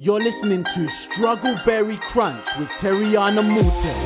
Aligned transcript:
You're 0.00 0.20
listening 0.20 0.62
to 0.62 0.86
Struggleberry 0.86 2.00
Crunch 2.00 2.46
with 2.56 2.68
Terriana 2.78 3.42
Morton. 3.42 3.98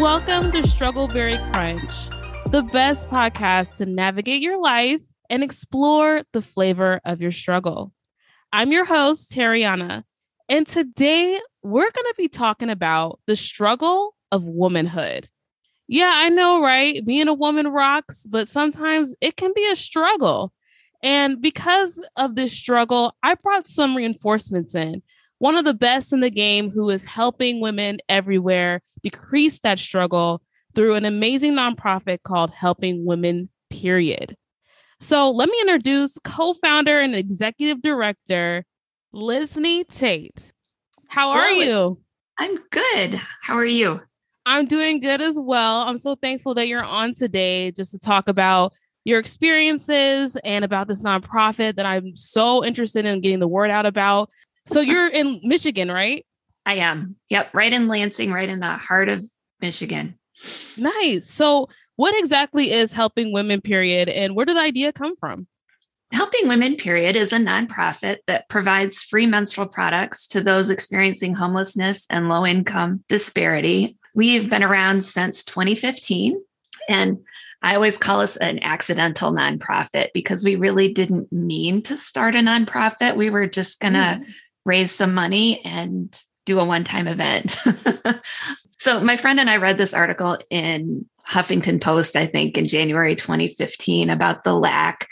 Welcome 0.00 0.50
to 0.52 0.62
Struggleberry 0.62 1.36
Crunch, 1.52 2.08
the 2.50 2.62
best 2.72 3.10
podcast 3.10 3.76
to 3.76 3.84
navigate 3.84 4.40
your 4.40 4.58
life 4.58 5.04
and 5.28 5.42
explore 5.42 6.22
the 6.32 6.40
flavor 6.40 6.98
of 7.04 7.20
your 7.20 7.30
struggle. 7.30 7.92
I'm 8.54 8.72
your 8.72 8.86
host, 8.86 9.32
Terriana, 9.32 10.04
and 10.48 10.66
today 10.66 11.38
we're 11.62 11.82
going 11.82 11.92
to 11.92 12.14
be 12.16 12.28
talking 12.28 12.70
about 12.70 13.20
the 13.26 13.36
struggle 13.36 14.14
of 14.30 14.44
womanhood. 14.46 15.28
Yeah, 15.92 16.10
I 16.10 16.30
know, 16.30 16.62
right? 16.62 17.04
Being 17.04 17.28
a 17.28 17.34
woman 17.34 17.68
rocks, 17.68 18.26
but 18.26 18.48
sometimes 18.48 19.14
it 19.20 19.36
can 19.36 19.52
be 19.54 19.70
a 19.70 19.76
struggle. 19.76 20.50
And 21.02 21.42
because 21.42 22.02
of 22.16 22.34
this 22.34 22.54
struggle, 22.54 23.14
I 23.22 23.34
brought 23.34 23.66
some 23.66 23.94
reinforcements 23.94 24.74
in. 24.74 25.02
One 25.36 25.54
of 25.54 25.66
the 25.66 25.74
best 25.74 26.14
in 26.14 26.20
the 26.20 26.30
game 26.30 26.70
who 26.70 26.88
is 26.88 27.04
helping 27.04 27.60
women 27.60 27.98
everywhere 28.08 28.80
decrease 29.02 29.60
that 29.60 29.78
struggle 29.78 30.40
through 30.74 30.94
an 30.94 31.04
amazing 31.04 31.52
nonprofit 31.52 32.22
called 32.22 32.52
Helping 32.52 33.04
Women, 33.04 33.50
period. 33.68 34.34
So 34.98 35.30
let 35.30 35.50
me 35.50 35.58
introduce 35.60 36.16
co 36.24 36.54
founder 36.54 37.00
and 37.00 37.14
executive 37.14 37.82
director, 37.82 38.64
Lisney 39.14 39.86
Tate. 39.86 40.54
How 41.08 41.32
are 41.32 41.48
Hello. 41.48 41.60
you? 41.60 42.00
I'm 42.38 42.56
good. 42.70 43.20
How 43.42 43.56
are 43.58 43.66
you? 43.66 44.00
I'm 44.44 44.66
doing 44.66 45.00
good 45.00 45.20
as 45.20 45.38
well. 45.38 45.82
I'm 45.82 45.98
so 45.98 46.16
thankful 46.16 46.54
that 46.54 46.68
you're 46.68 46.82
on 46.82 47.12
today 47.12 47.70
just 47.72 47.92
to 47.92 47.98
talk 47.98 48.28
about 48.28 48.72
your 49.04 49.18
experiences 49.18 50.36
and 50.44 50.64
about 50.64 50.88
this 50.88 51.02
nonprofit 51.02 51.76
that 51.76 51.86
I'm 51.86 52.14
so 52.16 52.64
interested 52.64 53.04
in 53.04 53.20
getting 53.20 53.40
the 53.40 53.48
word 53.48 53.70
out 53.70 53.86
about. 53.86 54.30
So 54.66 54.80
you're 54.80 55.08
in 55.08 55.40
Michigan, 55.42 55.90
right? 55.90 56.26
I 56.64 56.74
am. 56.74 57.16
Yep, 57.28 57.54
right 57.54 57.72
in 57.72 57.88
Lansing, 57.88 58.32
right 58.32 58.48
in 58.48 58.60
the 58.60 58.72
heart 58.72 59.08
of 59.08 59.24
Michigan. 59.60 60.18
Nice. 60.78 61.28
So 61.28 61.68
what 61.96 62.18
exactly 62.18 62.72
is 62.72 62.92
helping 62.92 63.32
women 63.32 63.60
period 63.60 64.08
and 64.08 64.34
where 64.34 64.46
did 64.46 64.56
the 64.56 64.60
idea 64.60 64.92
come 64.92 65.16
from? 65.16 65.46
Helping 66.12 66.46
Women, 66.46 66.76
period, 66.76 67.16
is 67.16 67.32
a 67.32 67.38
nonprofit 67.38 68.18
that 68.26 68.46
provides 68.50 69.02
free 69.02 69.24
menstrual 69.24 69.66
products 69.66 70.26
to 70.26 70.42
those 70.42 70.68
experiencing 70.68 71.32
homelessness 71.32 72.04
and 72.10 72.28
low 72.28 72.44
income 72.44 73.02
disparity. 73.08 73.96
We've 74.14 74.48
been 74.50 74.62
around 74.62 75.04
since 75.04 75.44
2015, 75.44 76.40
and 76.88 77.18
I 77.62 77.74
always 77.76 77.96
call 77.96 78.20
us 78.20 78.36
an 78.36 78.58
accidental 78.62 79.32
nonprofit 79.32 80.08
because 80.12 80.42
we 80.42 80.56
really 80.56 80.92
didn't 80.92 81.32
mean 81.32 81.82
to 81.82 81.96
start 81.96 82.34
a 82.34 82.38
nonprofit. 82.38 83.16
We 83.16 83.30
were 83.30 83.46
just 83.46 83.80
going 83.80 83.94
to 83.94 84.20
Mm. 84.20 84.26
raise 84.64 84.90
some 84.92 85.14
money 85.14 85.64
and 85.64 86.20
do 86.44 86.58
a 86.58 86.64
one 86.64 86.84
time 86.84 87.06
event. 87.06 87.56
so, 88.78 89.00
my 89.00 89.16
friend 89.16 89.38
and 89.38 89.48
I 89.48 89.56
read 89.58 89.78
this 89.78 89.94
article 89.94 90.38
in 90.50 91.06
Huffington 91.28 91.80
Post, 91.80 92.16
I 92.16 92.26
think, 92.26 92.58
in 92.58 92.66
January 92.66 93.14
2015 93.14 94.10
about 94.10 94.42
the 94.42 94.54
lack 94.54 95.08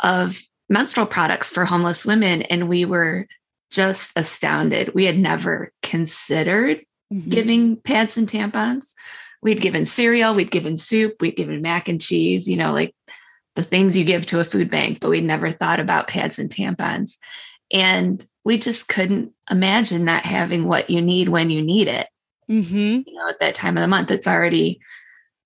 of 0.00 0.40
menstrual 0.70 1.06
products 1.06 1.50
for 1.50 1.66
homeless 1.66 2.06
women. 2.06 2.40
And 2.42 2.68
we 2.68 2.86
were 2.86 3.26
just 3.70 4.12
astounded. 4.16 4.94
We 4.94 5.04
had 5.04 5.18
never 5.18 5.72
considered 5.82 6.82
Mhm. 7.12 7.28
giving 7.30 7.76
pads 7.76 8.16
and 8.16 8.28
tampons. 8.28 8.92
We'd 9.42 9.60
given 9.60 9.86
cereal, 9.86 10.34
we'd 10.34 10.50
given 10.50 10.76
soup, 10.76 11.16
we'd 11.20 11.36
given 11.36 11.62
mac 11.62 11.88
and 11.88 12.00
cheese, 12.00 12.48
you 12.48 12.56
know, 12.56 12.72
like 12.72 12.94
the 13.56 13.62
things 13.64 13.96
you 13.96 14.04
give 14.04 14.24
to 14.26 14.40
a 14.40 14.44
food 14.44 14.70
bank, 14.70 15.00
but 15.00 15.10
we'd 15.10 15.24
never 15.24 15.50
thought 15.50 15.80
about 15.80 16.08
pads 16.08 16.38
and 16.38 16.48
tampons. 16.48 17.16
And 17.72 18.24
we 18.44 18.56
just 18.58 18.88
couldn't 18.88 19.32
imagine 19.50 20.04
not 20.04 20.24
having 20.24 20.66
what 20.66 20.90
you 20.90 21.02
need 21.02 21.28
when 21.28 21.50
you 21.50 21.62
need 21.62 21.88
it. 21.88 22.08
Mhm. 22.50 23.04
You 23.06 23.14
know, 23.14 23.28
at 23.28 23.40
that 23.40 23.54
time 23.54 23.76
of 23.76 23.82
the 23.82 23.88
month, 23.88 24.10
it's 24.10 24.26
already, 24.26 24.80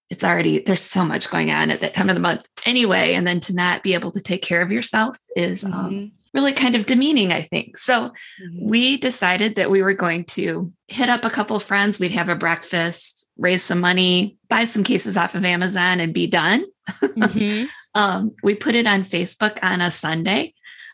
it's 0.09 0.23
already, 0.23 0.61
there's 0.61 0.83
so 0.83 1.05
much 1.05 1.31
going 1.31 1.51
on 1.51 1.71
at 1.71 1.81
that 1.81 1.95
time 1.95 2.09
of 2.09 2.15
the 2.15 2.21
month 2.21 2.47
anyway. 2.65 3.15
And 3.15 3.27
then 3.27 3.41
to 3.41 3.55
not 3.55 3.83
be 3.83 3.95
able 3.95 4.13
to 4.13 4.21
take 4.23 4.41
care 4.43 4.63
of 4.63 4.71
yourself 4.71 5.19
is 5.35 5.65
um, 5.65 5.73
Mhm. 5.73 6.11
really 6.33 6.53
kind 6.53 6.77
of 6.77 6.87
demeaning, 6.87 7.33
I 7.33 7.43
think. 7.43 7.77
So 7.77 8.11
Mhm. 8.41 8.63
we 8.63 8.97
decided 8.99 9.57
that 9.57 9.71
we 9.71 9.83
were 9.83 9.95
going 9.95 10.25
to 10.27 10.73
hit 10.87 11.09
up 11.09 11.25
a 11.25 11.31
couple 11.31 11.57
of 11.57 11.65
friends. 11.65 11.99
We'd 11.99 12.13
have 12.13 12.29
a 12.29 12.37
breakfast, 12.37 13.27
raise 13.37 13.65
some 13.65 13.81
money, 13.81 14.37
buy 14.49 14.65
some 14.65 14.85
cases 14.85 15.17
off 15.17 15.35
of 15.35 15.45
Amazon, 15.45 15.99
and 15.99 16.15
be 16.15 16.27
done. 16.27 16.65
Mhm. 17.01 17.69
Um, 17.97 18.33
we 18.43 18.55
put 18.55 18.75
it 18.75 18.87
on 18.87 19.07
Facebook 19.07 19.59
on 19.63 19.81
a 19.81 19.91
Sunday. 19.91 20.53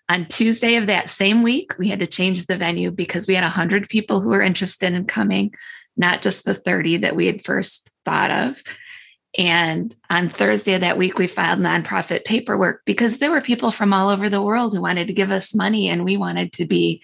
On 0.09 0.25
Tuesday 0.25 0.77
of 0.77 0.87
that 0.87 1.11
same 1.11 1.43
week, 1.43 1.77
we 1.77 1.89
had 1.89 1.99
to 1.99 2.07
change 2.07 2.47
the 2.47 2.57
venue 2.57 2.93
because 2.93 3.27
we 3.27 3.35
had 3.35 3.43
100 3.43 3.89
people 3.89 4.21
who 4.21 4.29
were 4.29 4.41
interested 4.41 4.93
in 4.93 5.05
coming, 5.07 5.53
not 5.97 6.23
just 6.23 6.45
the 6.45 6.55
30 6.55 6.99
that 6.99 7.17
we 7.17 7.27
had 7.27 7.45
first 7.45 7.93
thought 8.05 8.31
of. 8.31 8.63
And 9.39 9.95
on 10.11 10.29
Thursday 10.29 10.75
of 10.75 10.83
that 10.83 10.99
week, 10.99 11.19
we 11.19 11.27
filed 11.27 11.59
nonprofit 11.59 12.25
paperwork 12.25 12.83
because 12.85 13.19
there 13.19 13.31
were 13.31 13.41
people 13.41 13.71
from 13.71 13.93
all 13.93 14.11
over 14.11 14.29
the 14.29 14.43
world 14.43 14.75
who 14.75 14.83
wanted 14.83 15.09
to 15.09 15.15
give 15.15 15.31
us 15.31 15.55
money, 15.55 15.89
and 15.89 16.05
we 16.05 16.17
wanted 16.17 16.53
to 16.55 16.67
be 16.67 17.03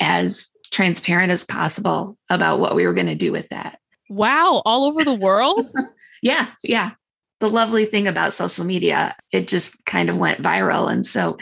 as 0.00 0.50
transparent 0.70 1.32
as 1.32 1.44
possible 1.44 2.16
about 2.30 2.60
what 2.60 2.74
we 2.74 2.86
were 2.86 2.94
going 2.94 3.06
to 3.06 3.14
do 3.14 3.32
with 3.32 3.48
that. 3.48 3.78
Wow, 4.08 4.62
all 4.64 4.84
over 4.84 5.04
the 5.04 5.14
world? 5.14 5.66
Yeah, 6.24 6.46
yeah. 6.62 6.92
The 7.40 7.50
lovely 7.50 7.84
thing 7.84 8.08
about 8.08 8.32
social 8.32 8.64
media, 8.64 9.14
it 9.30 9.46
just 9.46 9.84
kind 9.84 10.08
of 10.08 10.16
went 10.16 10.42
viral. 10.42 10.90
And 10.90 11.04
so 11.04 11.36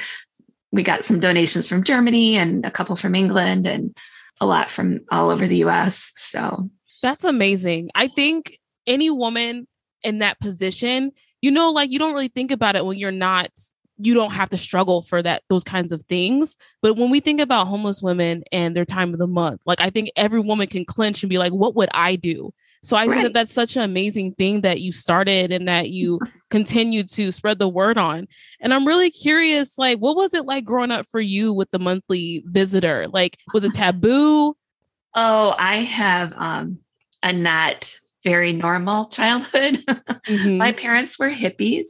we 0.72 0.82
got 0.82 1.04
some 1.04 1.20
donations 1.20 1.68
from 1.68 1.84
Germany 1.84 2.36
and 2.36 2.66
a 2.66 2.70
couple 2.72 2.96
from 2.96 3.14
England 3.14 3.64
and 3.64 3.96
a 4.40 4.46
lot 4.46 4.72
from 4.72 4.98
all 5.12 5.30
over 5.30 5.46
the 5.46 5.58
US. 5.58 6.12
So 6.16 6.68
That's 7.00 7.24
amazing. 7.24 7.90
I 7.94 8.08
think 8.08 8.58
any 8.88 9.08
woman 9.08 9.68
in 10.02 10.18
that 10.20 10.40
position, 10.40 11.12
you 11.40 11.50
know, 11.50 11.70
like 11.70 11.90
you 11.90 11.98
don't 11.98 12.14
really 12.14 12.28
think 12.28 12.50
about 12.50 12.76
it 12.76 12.84
when 12.84 12.98
you're 12.98 13.10
not, 13.10 13.50
you 13.98 14.14
don't 14.14 14.32
have 14.32 14.50
to 14.50 14.58
struggle 14.58 15.02
for 15.02 15.22
that, 15.22 15.42
those 15.48 15.64
kinds 15.64 15.92
of 15.92 16.02
things. 16.02 16.56
But 16.80 16.96
when 16.96 17.10
we 17.10 17.20
think 17.20 17.40
about 17.40 17.66
homeless 17.66 18.02
women 18.02 18.42
and 18.52 18.76
their 18.76 18.84
time 18.84 19.12
of 19.12 19.18
the 19.18 19.26
month, 19.26 19.60
like 19.66 19.80
I 19.80 19.90
think 19.90 20.10
every 20.16 20.40
woman 20.40 20.66
can 20.66 20.84
clinch 20.84 21.22
and 21.22 21.30
be 21.30 21.38
like, 21.38 21.52
what 21.52 21.74
would 21.76 21.90
I 21.92 22.16
do? 22.16 22.52
So 22.84 22.96
I 22.96 23.06
think 23.06 23.22
that 23.22 23.32
that's 23.32 23.52
such 23.52 23.76
an 23.76 23.82
amazing 23.82 24.34
thing 24.34 24.62
that 24.62 24.80
you 24.80 24.90
started 24.90 25.52
and 25.52 25.68
that 25.68 25.90
you 25.90 26.18
continue 26.50 27.04
to 27.04 27.30
spread 27.30 27.60
the 27.60 27.68
word 27.68 27.96
on. 27.96 28.26
And 28.60 28.74
I'm 28.74 28.86
really 28.86 29.10
curious, 29.10 29.78
like, 29.78 29.98
what 29.98 30.16
was 30.16 30.34
it 30.34 30.46
like 30.46 30.64
growing 30.64 30.90
up 30.90 31.06
for 31.12 31.20
you 31.20 31.52
with 31.52 31.70
the 31.70 31.78
monthly 31.78 32.42
visitor? 32.46 33.06
Like, 33.06 33.38
was 33.54 33.62
it 33.62 33.72
taboo? 33.72 34.56
oh, 35.14 35.54
I 35.56 35.76
have 35.76 36.32
um 36.36 36.78
a 37.22 37.32
not 37.32 37.94
very 38.24 38.52
normal 38.52 39.06
childhood. 39.06 39.84
Mhm. 40.26 40.56
My 40.58 40.72
parents 40.72 41.18
were 41.18 41.30
hippies. 41.30 41.86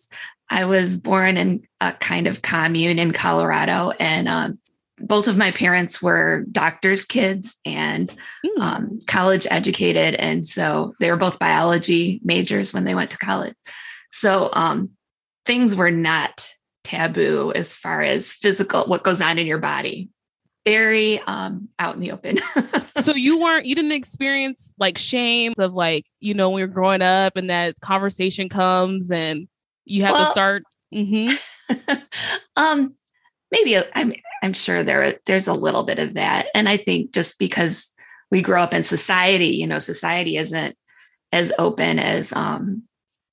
I 0.51 0.65
was 0.67 0.97
born 0.99 1.37
in 1.37 1.63
a 1.81 1.93
kind 1.93 2.27
of 2.27 2.43
commune 2.43 2.99
in 2.99 3.13
Colorado, 3.13 3.93
and 3.99 4.29
um, 4.29 4.59
both 4.99 5.27
of 5.27 5.37
my 5.37 5.51
parents 5.51 6.01
were 6.03 6.45
doctors' 6.53 7.05
kids 7.07 7.57
and 7.65 8.15
Mm. 8.47 8.63
um, 8.63 8.99
college 9.07 9.47
educated. 9.51 10.15
And 10.15 10.47
so 10.47 10.95
they 11.01 11.11
were 11.11 11.17
both 11.17 11.39
biology 11.39 12.21
majors 12.23 12.73
when 12.75 12.85
they 12.85 12.95
went 12.95 13.11
to 13.13 13.19
college. 13.19 13.55
So 14.13 14.51
um, 14.53 14.91
things 15.47 15.75
were 15.75 15.91
not 15.91 16.47
taboo 16.85 17.53
as 17.55 17.75
far 17.75 18.03
as 18.03 18.31
physical, 18.33 18.85
what 18.87 19.03
goes 19.05 19.21
on 19.21 19.39
in 19.39 19.47
your 19.47 19.59
body. 19.59 20.11
Very 20.65 21.19
um, 21.21 21.69
out 21.79 21.95
in 21.95 22.01
the 22.01 22.13
open. 22.13 22.39
so 23.01 23.15
you 23.15 23.41
weren't 23.41 23.67
you 23.67 23.75
didn't 23.75 23.93
experience 23.93 24.75
like 24.79 24.97
shame 24.97 25.55
of 25.59 25.75
like 25.75 26.07
you 26.21 26.35
know 26.35 26.51
when 26.51 26.59
you're 26.61 26.69
growing 26.69 27.03
up 27.03 27.37
and 27.37 27.51
that 27.51 27.81
conversation 27.81 28.49
comes 28.49 29.11
and 29.11 29.49
you 29.85 30.03
have 30.03 30.15
to 30.15 30.23
Well- 30.23 30.31
start 30.33 30.63
Mhm. 30.95 31.37
um, 32.57 32.95
maybe 33.51 33.77
I'm 33.95 34.13
I'm 34.43 34.53
sure 34.53 34.83
there 34.85 35.19
there's 35.27 35.47
a 35.49 35.55
little 35.55 35.85
bit 35.85 35.99
of 35.99 36.15
that, 36.15 36.47
and 36.55 36.69
I 36.69 36.77
think 36.77 37.13
just 37.13 37.39
because 37.39 37.93
we 38.31 38.43
grow 38.43 38.63
up 38.63 38.75
in 38.75 38.83
society, 38.85 39.49
you 39.49 39.67
know, 39.67 39.79
society 39.79 40.37
isn't 40.37 40.77
as 41.33 41.53
open 41.59 41.99
as 41.99 42.33
um, 42.33 42.83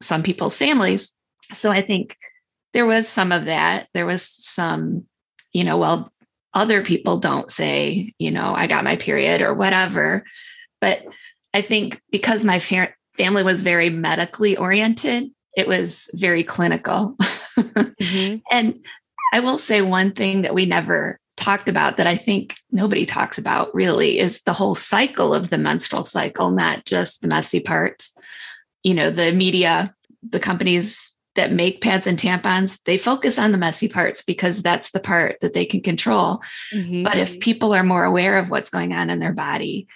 some 0.02 0.24
people's 0.24 0.58
families. 0.58 1.12
So 1.54 1.72
I 1.72 1.82
think 1.82 2.16
there 2.74 2.86
was 2.86 3.08
some 3.08 3.32
of 3.32 3.46
that. 3.46 3.88
There 3.94 4.06
was 4.06 4.24
some, 4.24 5.06
you 5.54 5.64
know, 5.64 5.78
well, 5.78 6.12
other 6.54 6.84
people 6.84 7.18
don't 7.18 7.52
say, 7.52 8.14
you 8.18 8.32
know, 8.32 8.54
I 8.56 8.68
got 8.68 8.84
my 8.84 8.96
period 8.96 9.42
or 9.42 9.54
whatever, 9.54 10.24
but 10.82 11.04
I 11.54 11.62
think 11.62 12.02
because 12.12 12.44
my 12.44 12.60
fa- 12.60 12.94
family 13.18 13.44
was 13.44 13.62
very 13.62 13.90
medically 13.90 14.58
oriented, 14.58 15.30
it 15.56 15.68
was 15.68 16.10
very 16.14 16.44
clinical. 16.44 17.16
Mhm. 17.58 18.42
And 18.52 18.86
I 19.34 19.42
will 19.42 19.58
say 19.58 19.82
one 19.82 20.14
thing 20.14 20.42
that 20.44 20.54
we 20.54 20.66
never 20.66 21.20
talked 21.38 21.70
about 21.70 21.98
that 21.98 22.08
I 22.08 22.16
think 22.16 22.56
nobody 22.72 23.06
talks 23.06 23.38
about 23.38 23.74
really 23.74 24.20
is 24.20 24.42
the 24.42 24.54
whole 24.54 24.76
cycle 24.76 25.34
of 25.34 25.50
the 25.50 25.58
menstrual 25.58 26.04
cycle, 26.04 26.52
not 26.52 26.86
just 26.86 27.22
the 27.22 27.28
messy 27.28 27.60
parts. 27.60 28.16
You 28.84 28.94
know, 28.94 29.12
the 29.12 29.32
media, 29.32 29.96
the 30.28 30.40
companies 30.40 31.14
that 31.36 31.52
make 31.52 31.82
pads 31.82 32.08
and 32.08 32.18
tampons, 32.18 32.80
they 32.86 32.98
focus 32.98 33.38
on 33.38 33.52
the 33.52 33.58
messy 33.58 33.88
parts 33.88 34.22
because 34.22 34.62
that's 34.62 34.92
the 34.92 35.00
part 35.00 35.38
that 35.42 35.54
they 35.54 35.66
can 35.66 35.82
control. 35.82 36.42
Mhm. 36.74 37.04
But 37.04 37.18
if 37.18 37.40
people 37.40 37.74
are 37.74 37.84
more 37.84 38.04
aware 38.04 38.38
of 38.38 38.50
what's 38.50 38.70
going 38.70 38.94
on 38.94 39.10
in 39.10 39.20
their 39.20 39.34
body, 39.34 39.88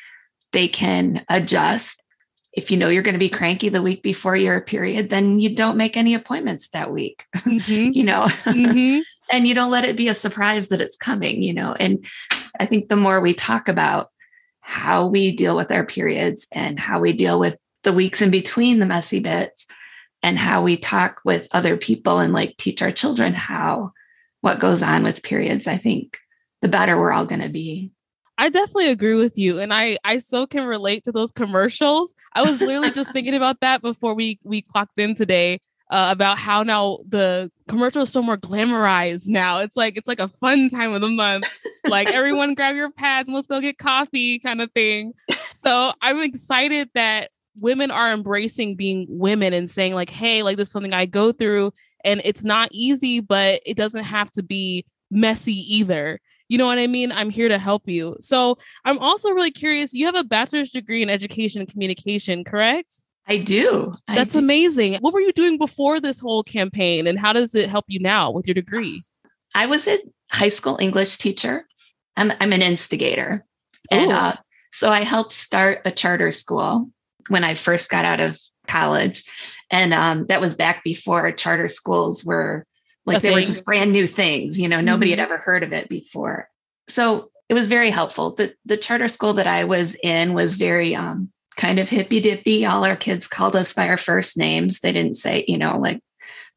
they 0.52 0.68
can 0.68 1.26
adjust. 1.30 2.02
If 2.54 2.70
you 2.70 2.78
know 2.78 2.88
you're 2.88 3.02
going 3.04 3.14
to 3.14 3.20
be 3.20 3.30
cranky 3.30 3.70
the 3.70 3.82
week 3.82 4.04
before 4.04 4.36
your 4.36 4.62
period, 4.62 5.10
then 5.10 5.40
you 5.40 5.56
don't 5.56 5.76
make 5.76 5.98
any 5.98 6.14
appointments 6.14 6.70
that 6.70 6.92
week, 6.92 7.26
Mhm. 7.38 7.96
you 7.96 8.04
know, 8.04 8.26
Mhm. 8.46 9.02
and 9.32 9.48
you 9.48 9.56
don't 9.56 9.72
let 9.72 9.86
it 9.86 9.98
be 9.98 10.08
a 10.08 10.14
surprise 10.14 10.68
that 10.68 10.82
it's 10.82 10.96
coming, 10.96 11.42
you 11.42 11.54
know. 11.54 11.74
And 11.80 12.06
I 12.60 12.68
think 12.68 12.90
the 12.90 12.96
more 12.96 13.20
we 13.20 13.34
talk 13.34 13.68
about 13.68 14.10
how 14.62 15.08
we 15.08 15.36
deal 15.36 15.56
with 15.56 15.72
our 15.72 15.84
periods 15.84 16.46
and 16.52 16.80
how 16.80 17.00
we 17.00 17.12
deal 17.12 17.40
with 17.40 17.58
the 17.82 17.92
weeks 17.92 18.22
in 18.22 18.30
between 18.30 18.80
the 18.80 18.86
messy 18.86 19.20
bits 19.20 19.66
and 20.24 20.40
how 20.40 20.64
we 20.64 20.78
talk 20.78 21.20
with 21.26 21.48
other 21.52 21.78
people 21.78 22.20
and 22.20 22.34
like 22.34 22.56
teach 22.58 22.82
our 22.82 22.92
children 22.92 23.34
how 23.34 23.92
what 24.42 24.60
goes 24.60 24.82
on 24.82 25.04
with 25.04 25.24
periods, 25.24 25.68
I 25.68 25.78
think 25.78 26.18
the 26.62 26.68
better 26.68 26.98
we're 26.98 27.12
all 27.12 27.26
going 27.26 27.42
to 27.42 27.50
be. 27.50 27.92
I 28.38 28.50
definitely 28.50 28.90
agree 28.90 29.14
with 29.14 29.38
you, 29.38 29.60
and 29.60 29.72
I 29.72 29.98
I 30.04 30.18
so 30.18 30.48
can 30.48 30.66
relate 30.66 31.04
to 31.04 31.12
those 31.12 31.32
commercials. 31.32 32.16
I 32.34 32.42
was 32.42 32.60
literally 32.60 32.92
just 32.92 33.12
thinking 33.14 33.36
about 33.36 33.60
that 33.60 33.82
before 33.82 34.16
we 34.16 34.40
we 34.44 34.62
clocked 34.62 34.98
in 34.98 35.14
today 35.14 35.60
uh, 35.92 36.10
about 36.10 36.40
how 36.40 36.64
now 36.64 36.98
the 37.08 37.52
commercial 37.68 38.02
is 38.02 38.10
so 38.10 38.24
more 38.24 38.38
glamorized 38.38 39.28
now. 39.28 39.60
It's 39.60 39.78
like 39.78 39.98
it's 39.98 40.08
like 40.08 40.20
a 40.20 40.28
fun 40.28 40.70
time 40.70 40.94
of 40.94 41.02
the 41.02 41.10
month, 41.10 41.46
like 41.86 42.08
everyone 42.14 42.56
grab 42.56 42.76
your 42.76 42.92
pads 42.92 43.30
and 43.30 43.36
let's 43.36 43.48
go 43.48 43.62
get 43.62 43.78
coffee 43.78 44.40
kind 44.40 44.62
of 44.62 44.72
thing. 44.72 45.14
So 45.64 45.94
I'm 46.02 46.20
excited 46.22 46.90
that 46.96 47.30
women 47.60 47.92
are 47.92 48.12
embracing 48.12 48.76
being 48.76 49.06
women 49.10 49.54
and 49.54 49.70
saying 49.70 49.94
like, 49.94 50.10
hey, 50.10 50.44
like 50.44 50.58
this 50.58 50.68
is 50.68 50.72
something 50.72 50.94
I 50.94 51.06
go 51.06 51.32
through, 51.32 51.72
and 52.04 52.22
it's 52.24 52.44
not 52.44 52.70
easy, 52.72 53.20
but 53.20 53.62
it 53.66 53.78
doesn't 53.78 54.04
have 54.04 54.32
to 54.32 54.44
be 54.44 54.86
messy 55.12 55.56
either. 55.76 56.20
You 56.50 56.58
know 56.58 56.66
what 56.66 56.78
I 56.78 56.88
mean? 56.88 57.12
I'm 57.12 57.30
here 57.30 57.48
to 57.48 57.58
help 57.58 57.88
you. 57.88 58.16
So 58.20 58.58
I'm 58.86 59.00
also 59.00 59.32
really 59.32 59.52
curious. 59.52 59.94
You 59.94 60.06
have 60.06 60.16
a 60.16 60.24
bachelor's 60.24 60.72
degree 60.72 61.02
in 61.02 61.10
education 61.10 61.62
and 61.62 61.70
communication, 61.70 62.44
correct? 62.44 62.96
I 63.28 63.38
do. 63.38 63.94
I 64.08 64.16
That's 64.16 64.34
do. 64.34 64.40
amazing. 64.40 64.96
What 64.96 65.14
were 65.14 65.22
you 65.22 65.32
doing 65.32 65.58
before 65.58 66.00
this 66.00 66.20
whole 66.20 66.44
campaign 66.44 67.08
and 67.08 67.18
how 67.18 67.34
does 67.34 67.56
it 67.56 67.70
help 67.70 67.86
you 67.88 68.00
now 68.00 68.32
with 68.32 68.46
your 68.46 68.54
degree? 68.54 69.04
I 69.56 69.66
was 69.66 69.88
a 69.88 70.00
high 70.32 70.50
school 70.50 70.78
English 70.80 71.18
teacher. 71.18 71.66
I'm, 72.18 72.34
I'm 72.40 72.54
an 72.54 72.62
instigator. 72.62 73.46
And 73.90 74.12
uh, 74.12 74.36
so 74.72 74.92
I 74.92 75.02
helped 75.02 75.32
start 75.32 75.82
a 75.86 75.92
charter 75.92 76.32
school 76.32 76.90
when 77.30 77.44
I 77.44 77.56
first 77.56 77.90
got 77.90 78.06
out 78.06 78.20
of 78.20 78.40
college. 78.68 79.24
And 79.72 79.94
um, 79.94 80.26
that 80.28 80.42
was 80.42 80.56
back 80.56 80.84
before 80.84 81.32
charter 81.32 81.68
schools 81.68 82.24
were 82.24 82.66
like 83.06 83.22
they 83.22 83.32
were 83.32 83.42
just 83.42 83.66
brand 83.66 83.92
new 83.92 84.08
things, 84.08 84.58
you 84.60 84.70
know, 84.70 84.80
nobody 84.80 85.08
Mhm. 85.12 85.18
had 85.18 85.20
ever 85.20 85.38
heard 85.38 85.64
of 85.64 85.74
it 85.74 85.90
before. 85.90 86.48
So 86.88 87.30
it 87.50 87.54
was 87.54 87.68
very 87.68 87.90
helpful. 87.90 88.36
The 88.36 88.54
the 88.66 88.78
charter 88.78 89.08
school 89.10 89.34
that 89.34 89.48
I 89.48 89.66
was 89.66 89.96
in 90.02 90.34
was 90.34 90.56
very 90.56 90.96
um 90.96 91.30
kind 91.58 91.80
of 91.80 91.90
hippy 91.90 92.22
dippy. 92.22 92.66
All 92.66 92.86
our 92.86 92.96
kids 92.96 93.28
called 93.28 93.56
us 93.56 93.74
by 93.74 93.90
our 93.90 93.98
first 93.98 94.38
names. 94.38 94.80
They 94.80 94.92
didn't 94.94 95.18
say, 95.18 95.44
you 95.48 95.58
know, 95.58 95.78
like 95.78 96.00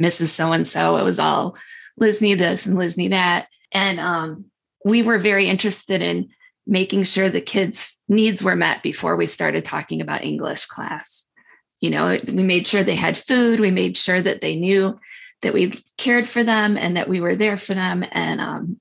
Mrs. 0.03 0.29
So 0.29 0.53
and 0.53 0.69
so. 0.69 0.97
It 0.97 1.03
was 1.03 1.19
all 1.19 1.57
Lizney 2.01 2.39
this 2.39 2.67
and 2.67 2.77
Lizney 2.79 3.11
that. 3.11 3.49
And 3.73 3.99
um, 3.99 4.45
we 4.85 5.03
were 5.03 5.19
very 5.19 5.49
interested 5.49 6.01
in 6.01 6.29
making 6.67 7.05
sure 7.05 7.29
the 7.29 7.41
kids' 7.41 7.96
needs 8.09 8.43
were 8.43 8.57
met 8.57 8.83
before 8.83 9.17
we 9.17 9.27
started 9.27 9.65
talking 9.65 10.01
about 10.01 10.25
English 10.25 10.67
class. 10.67 11.27
You 11.81 11.91
know, 11.91 12.19
we 12.27 12.43
made 12.43 12.67
sure 12.67 12.83
they 12.83 12.95
had 12.95 13.19
food. 13.19 13.61
We 13.61 13.71
made 13.71 13.97
sure 13.97 14.21
that 14.21 14.41
they 14.41 14.57
knew 14.57 14.99
that 15.43 15.53
we 15.53 15.83
cared 15.99 16.29
for 16.29 16.43
them 16.43 16.77
and 16.77 16.97
that 16.97 17.09
we 17.09 17.21
were 17.21 17.37
there 17.37 17.57
for 17.57 17.75
them. 17.75 18.05
And 18.11 18.41
um, 18.41 18.81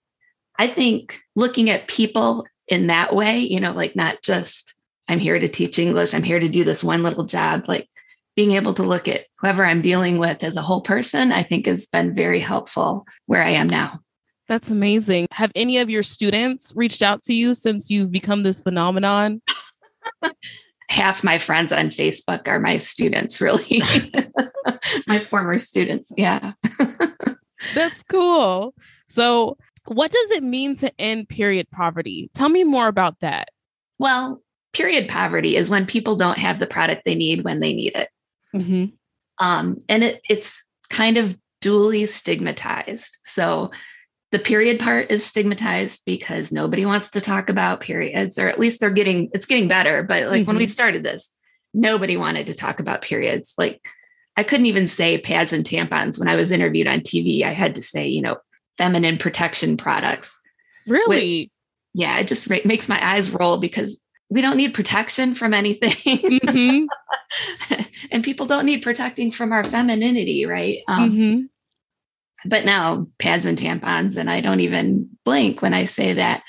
I 0.58 0.68
think 0.68 1.22
looking 1.36 1.70
at 1.70 1.88
people 1.88 2.46
in 2.68 2.88
that 2.88 3.14
way, 3.14 3.40
you 3.40 3.60
know, 3.60 3.74
like 3.74 3.96
not 3.96 4.22
just 4.22 4.74
I'm 5.08 5.20
here 5.20 5.38
to 5.38 5.48
teach 5.48 5.78
English, 5.78 6.14
I'm 6.14 6.24
here 6.24 6.40
to 6.40 6.50
do 6.50 6.64
this 6.64 6.84
one 6.84 7.04
little 7.04 7.26
job, 7.26 7.66
like 7.68 7.90
being 8.36 8.52
able 8.52 8.74
to 8.76 8.84
look 8.84 9.08
at 9.08 9.26
whoever 9.40 9.66
I'm 9.66 9.82
dealing 9.82 10.18
with 10.18 10.44
as 10.44 10.58
a 10.58 10.62
whole 10.62 10.82
person, 10.82 11.32
I 11.32 11.44
think 11.44 11.68
has 11.68 11.86
been 11.86 12.16
very 12.16 12.40
helpful 12.40 13.06
where 13.26 13.44
I 13.44 13.52
am 13.52 13.70
now. 13.70 14.00
That's 14.48 14.70
amazing. 14.70 15.28
Have 15.32 15.52
any 15.56 15.80
of 15.80 15.90
your 15.90 16.04
students 16.04 16.72
reached 16.76 17.02
out 17.02 17.24
to 17.24 17.34
you 17.34 17.54
since 17.54 17.90
you've 17.90 18.12
become 18.12 18.44
this 18.44 18.60
phenomenon? 18.60 19.42
Half 20.90 21.24
my 21.24 21.40
friends 21.40 21.72
on 21.72 21.90
Facebook 21.90 22.48
are 22.48 22.60
my 22.60 22.78
students, 22.78 23.42
really. 23.42 23.82
my 25.08 25.18
former 25.20 25.58
students. 25.58 26.12
Yeah. 26.16 26.54
That's 27.74 28.04
cool. 28.04 28.76
So, 29.10 29.58
what 29.88 30.12
does 30.12 30.32
it 30.32 30.44
mean 30.44 30.76
to 30.76 30.92
end 31.02 31.30
period 31.30 31.70
poverty? 31.72 32.30
Tell 32.34 32.50
me 32.50 32.64
more 32.64 32.88
about 32.88 33.20
that. 33.22 33.50
Well, 33.98 34.42
period 34.74 35.08
poverty 35.08 35.56
is 35.56 35.70
when 35.70 35.86
people 35.86 36.16
don't 36.16 36.38
have 36.38 36.60
the 36.60 36.68
product 36.68 37.04
they 37.06 37.16
need 37.16 37.44
when 37.44 37.60
they 37.60 37.74
need 37.74 37.94
it. 37.96 38.10
Mhm. 38.56 38.94
um, 39.40 39.78
and 39.90 40.04
it, 40.04 40.22
it's 40.30 40.64
kind 40.90 41.18
of 41.18 41.38
dually 41.62 42.08
stigmatized. 42.08 43.18
So 43.26 43.72
the 44.36 44.40
period 44.40 44.82
part 44.82 45.10
is 45.12 45.26
stigmatized 45.26 46.02
because 46.06 46.52
nobody 46.52 46.86
wants 46.86 47.12
to 47.12 47.22
talk 47.22 47.50
about 47.50 47.80
periods, 47.80 48.38
or 48.38 48.50
at 48.50 48.60
least 48.60 48.82
they're 48.82 48.90
getting 48.90 49.30
it's 49.34 49.46
getting 49.46 49.70
better. 49.70 50.04
But 50.04 50.28
like 50.28 50.46
when 50.46 50.58
we 50.58 50.68
started 50.68 51.04
this, 51.04 51.34
nobody 51.74 52.18
wanted 52.18 52.48
to 52.48 52.54
talk 52.54 52.82
about 52.82 53.02
periods. 53.02 53.54
Like 53.58 53.80
I 54.36 54.44
couldn't 54.44 54.66
even 54.66 54.90
say 54.90 55.22
pads 55.22 55.54
and 55.54 55.64
tampons 55.64 56.20
when 56.20 56.28
I 56.28 56.36
was 56.36 56.52
interviewed 56.52 56.86
on 56.86 57.00
TV. 57.00 57.44
I 57.44 57.54
had 57.54 57.76
to 57.76 57.82
say, 57.82 58.10
you 58.10 58.22
know, 58.22 58.36
feminine 58.78 59.18
protection 59.20 59.78
products. 59.78 60.38
Really? 60.86 61.50
Yeah, 61.94 62.18
it 62.18 62.28
just 62.28 62.50
makes 62.50 62.90
my 62.90 63.00
eyes 63.02 63.32
roll 63.32 63.58
because 63.58 64.02
we 64.30 64.42
don't 64.42 64.58
need 64.58 64.74
protection 64.74 65.34
from 65.34 65.54
anything. 65.54 65.94
Mhm. 65.94 66.88
and 68.12 68.22
people 68.22 68.48
don't 68.48 68.66
need 68.66 68.84
protecting 68.84 69.32
from 69.32 69.54
our 69.54 69.64
femininity, 69.64 70.46
right? 70.46 70.80
Um, 70.90 71.12
Mhm. 71.12 71.50
But 72.46 72.66
now 72.66 73.08
pads 73.18 73.46
and 73.46 73.58
tampons, 73.58 74.18
and 74.18 74.30
I 74.30 74.42
don't 74.42 74.60
even 74.60 75.10
blink 75.24 75.62
when 75.62 75.74
I 75.74 75.86
say 75.86 76.14
that. 76.14 76.44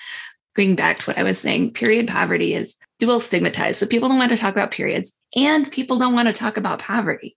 Going 0.54 0.74
back 0.74 1.00
to 1.00 1.10
what 1.10 1.18
I 1.18 1.22
was 1.22 1.38
saying, 1.38 1.74
period 1.74 2.08
poverty 2.08 2.54
is 2.54 2.76
dual 2.98 3.20
stigmatized. 3.20 3.78
So 3.78 3.86
people 3.86 4.08
don't 4.08 4.16
want 4.16 4.30
to 4.32 4.38
talk 4.38 4.54
about 4.54 4.70
periods 4.70 5.18
and 5.34 5.70
people 5.70 5.98
don't 5.98 6.14
want 6.14 6.28
to 6.28 6.32
talk 6.32 6.56
about 6.56 6.78
poverty. 6.78 7.36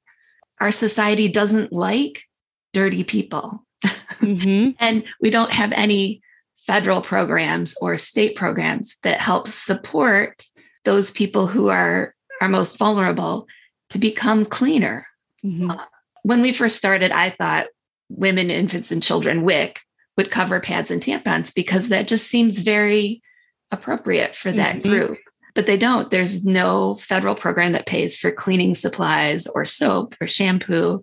Our 0.62 0.72
society 0.72 1.28
doesn't 1.28 1.74
like 1.74 2.24
dirty 2.74 3.04
people. 3.04 3.66
Mhm. 4.22 4.76
And 4.80 5.04
we 5.20 5.32
don't 5.32 5.52
have 5.52 5.74
any 5.74 6.22
federal 6.66 7.02
programs 7.02 7.76
or 7.82 7.98
state 7.98 8.38
programs 8.38 8.98
that 9.04 9.20
help 9.20 9.50
support 9.50 10.46
those 10.86 11.12
people 11.12 11.48
who 11.48 11.68
are, 11.68 12.16
are 12.40 12.48
most 12.48 12.78
vulnerable 12.78 13.48
to 13.90 13.98
become 13.98 14.46
cleaner. 14.46 15.06
Mhm. 15.44 15.78
When 16.24 16.42
we 16.42 16.54
first 16.54 16.78
started, 16.78 17.12
I 17.12 17.32
thought 17.32 17.68
women, 18.10 18.50
infants, 18.50 18.92
and 18.92 19.02
children, 19.04 19.44
WIC, 19.44 19.80
would 20.18 20.32
cover 20.32 20.60
pads 20.60 20.92
and 20.92 21.02
tampons 21.02 21.54
because 21.54 21.90
that 21.90 22.08
just 22.08 22.28
seems 22.28 22.60
very 22.60 23.22
appropriate 23.72 24.36
for 24.36 24.52
that 24.52 24.78
Mhm. 24.78 24.84
group. 24.84 25.18
But 25.56 25.66
they 25.66 25.78
don't. 25.78 26.12
There's 26.12 26.44
no 26.46 26.96
federal 26.96 27.36
program 27.36 27.72
that 27.74 27.86
pays 27.86 28.18
for 28.18 28.32
cleaning 28.32 28.76
supplies 28.76 29.48
or 29.48 29.66
soap 29.66 30.16
or 30.22 30.28
shampoo. 30.28 31.02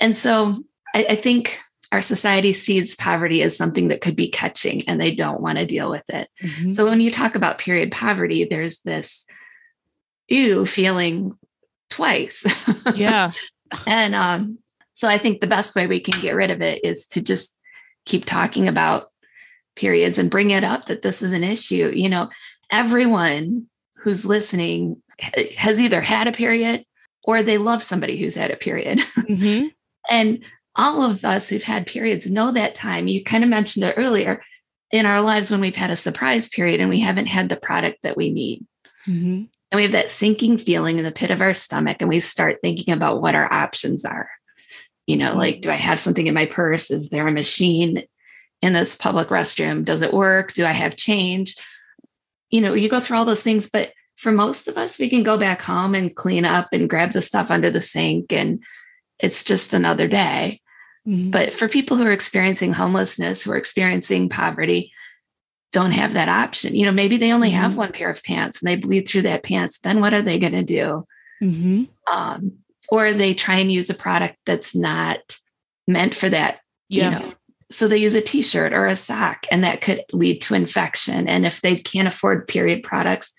And 0.00 0.16
so 0.16 0.54
I, 0.94 1.04
I 1.10 1.14
think 1.16 1.58
our 1.90 2.00
society 2.00 2.52
sees 2.52 2.94
poverty 2.94 3.42
as 3.42 3.56
something 3.56 3.88
that 3.88 4.00
could 4.02 4.14
be 4.16 4.28
catching 4.28 4.82
and 4.88 5.00
they 5.00 5.14
don't 5.14 5.40
want 5.40 5.58
to 5.58 5.66
deal 5.66 5.90
with 5.90 6.04
it. 6.08 6.28
Mhm. 6.42 6.72
So 6.74 6.88
when 6.88 7.00
you 7.00 7.10
talk 7.10 7.34
about 7.34 7.58
period 7.58 7.90
poverty, 7.90 8.44
there's 8.44 8.80
this 8.80 9.24
ew 10.28 10.66
feeling 10.66 11.32
twice. 11.90 12.44
yeah. 12.94 13.32
and 13.86 14.14
um, 14.14 14.58
so 14.98 15.06
I 15.06 15.16
think 15.16 15.40
the 15.40 15.46
best 15.46 15.76
way 15.76 15.86
we 15.86 16.00
can 16.00 16.20
get 16.20 16.34
rid 16.34 16.50
of 16.50 16.60
it 16.60 16.84
is 16.84 17.06
to 17.10 17.22
just 17.22 17.56
keep 18.04 18.24
talking 18.24 18.66
about 18.66 19.12
periods 19.76 20.18
and 20.18 20.28
bring 20.28 20.50
it 20.50 20.64
up 20.64 20.86
that 20.86 21.02
this 21.02 21.22
is 21.22 21.30
an 21.30 21.44
issue. 21.44 21.92
You 21.94 22.08
know, 22.08 22.30
everyone 22.72 23.68
who's 23.94 24.26
listening 24.26 25.00
has 25.56 25.78
either 25.78 26.00
had 26.00 26.26
a 26.26 26.32
period 26.32 26.84
or 27.22 27.44
they 27.44 27.58
love 27.58 27.84
somebody 27.84 28.18
who's 28.18 28.34
had 28.34 28.50
a 28.50 28.56
period. 28.56 28.98
Mhm. 29.18 29.70
And 30.10 30.42
all 30.74 31.08
of 31.08 31.24
us 31.24 31.48
who've 31.48 31.62
had 31.62 31.86
periods 31.86 32.26
know 32.28 32.50
that 32.50 32.74
time. 32.74 33.06
You 33.06 33.22
kind 33.22 33.44
of 33.44 33.50
mentioned 33.50 33.84
it 33.84 33.94
earlier 33.96 34.42
in 34.90 35.06
our 35.06 35.20
lives 35.20 35.52
when 35.52 35.60
we've 35.60 35.76
had 35.76 35.90
a 35.90 35.96
surprise 35.96 36.48
period 36.48 36.80
and 36.80 36.90
we 36.90 36.98
haven't 36.98 37.26
had 37.26 37.48
the 37.48 37.56
product 37.56 37.98
that 38.02 38.16
we 38.16 38.32
need. 38.32 38.66
Mhm. 39.06 39.48
And 39.70 39.76
we 39.76 39.82
have 39.82 39.92
that 39.92 40.10
sinking 40.10 40.58
feeling 40.58 40.98
in 40.98 41.04
the 41.04 41.12
pit 41.12 41.30
of 41.30 41.40
our 41.40 41.52
stomach, 41.54 41.98
and 42.00 42.08
we 42.08 42.18
start 42.18 42.58
thinking 42.62 42.92
about 42.92 43.22
what 43.22 43.36
our 43.36 43.52
options 43.52 44.04
are. 44.04 44.28
You 45.08 45.16
know, 45.16 45.32
like, 45.32 45.62
do 45.62 45.70
I 45.70 45.74
have 45.76 45.98
something 45.98 46.26
in 46.26 46.34
my 46.34 46.44
purse? 46.44 46.90
Is 46.90 47.08
there 47.08 47.26
a 47.26 47.32
machine 47.32 48.04
in 48.60 48.74
this 48.74 48.94
public 48.94 49.28
restroom? 49.28 49.82
Does 49.82 50.02
it 50.02 50.12
work? 50.12 50.52
Do 50.52 50.66
I 50.66 50.72
have 50.72 50.96
change? 50.96 51.56
You 52.50 52.60
know, 52.60 52.74
you 52.74 52.90
go 52.90 53.00
through 53.00 53.16
all 53.16 53.24
those 53.24 53.42
things, 53.42 53.70
but 53.70 53.92
for 54.16 54.32
most 54.32 54.68
of 54.68 54.76
us, 54.76 54.98
we 54.98 55.08
can 55.08 55.22
go 55.22 55.38
back 55.38 55.62
home 55.62 55.94
and 55.94 56.14
clean 56.14 56.44
up 56.44 56.68
and 56.72 56.90
grab 56.90 57.12
the 57.12 57.22
stuff 57.22 57.50
under 57.50 57.70
the 57.70 57.80
sink 57.80 58.34
and 58.34 58.62
it's 59.18 59.42
just 59.42 59.72
another 59.72 60.08
day. 60.08 60.60
Mhm. 61.06 61.30
But 61.30 61.54
for 61.54 61.68
people 61.68 61.96
who 61.96 62.04
are 62.04 62.12
experiencing 62.12 62.74
homelessness, 62.74 63.42
who 63.42 63.52
are 63.52 63.56
experiencing 63.56 64.28
poverty, 64.28 64.92
don't 65.72 65.92
have 65.92 66.12
that 66.12 66.28
option. 66.28 66.74
You 66.76 66.84
know, 66.84 66.92
maybe 66.92 67.16
they 67.16 67.32
only 67.32 67.50
have 67.50 67.72
Mhm. 67.72 67.76
one 67.76 67.92
pair 67.92 68.10
of 68.10 68.22
pants 68.22 68.60
and 68.60 68.68
they 68.68 68.76
bleed 68.76 69.08
through 69.08 69.22
that 69.22 69.42
pants. 69.42 69.78
Then 69.78 70.00
what 70.02 70.12
are 70.12 70.22
they 70.22 70.38
going 70.38 70.52
to 70.52 70.62
do? 70.64 71.06
Mhm. 71.42 71.88
Um, 72.12 72.58
or 72.90 73.12
they 73.12 73.34
try 73.34 73.56
and 73.56 73.70
use 73.70 73.90
a 73.90 73.94
product 73.94 74.36
that's 74.46 74.74
not 74.74 75.38
meant 75.86 76.14
for 76.14 76.28
that. 76.28 76.60
Yeah. 76.88 77.04
You 77.04 77.26
know, 77.26 77.34
so 77.70 77.86
they 77.86 77.98
use 77.98 78.14
a 78.14 78.22
t-shirt 78.22 78.72
or 78.72 78.86
a 78.86 78.96
sock, 78.96 79.46
and 79.50 79.62
that 79.62 79.82
could 79.82 80.02
lead 80.12 80.40
to 80.42 80.54
infection. 80.54 81.28
And 81.28 81.44
if 81.44 81.60
they 81.60 81.76
can't 81.76 82.08
afford 82.08 82.48
period 82.48 82.82
products, 82.82 83.34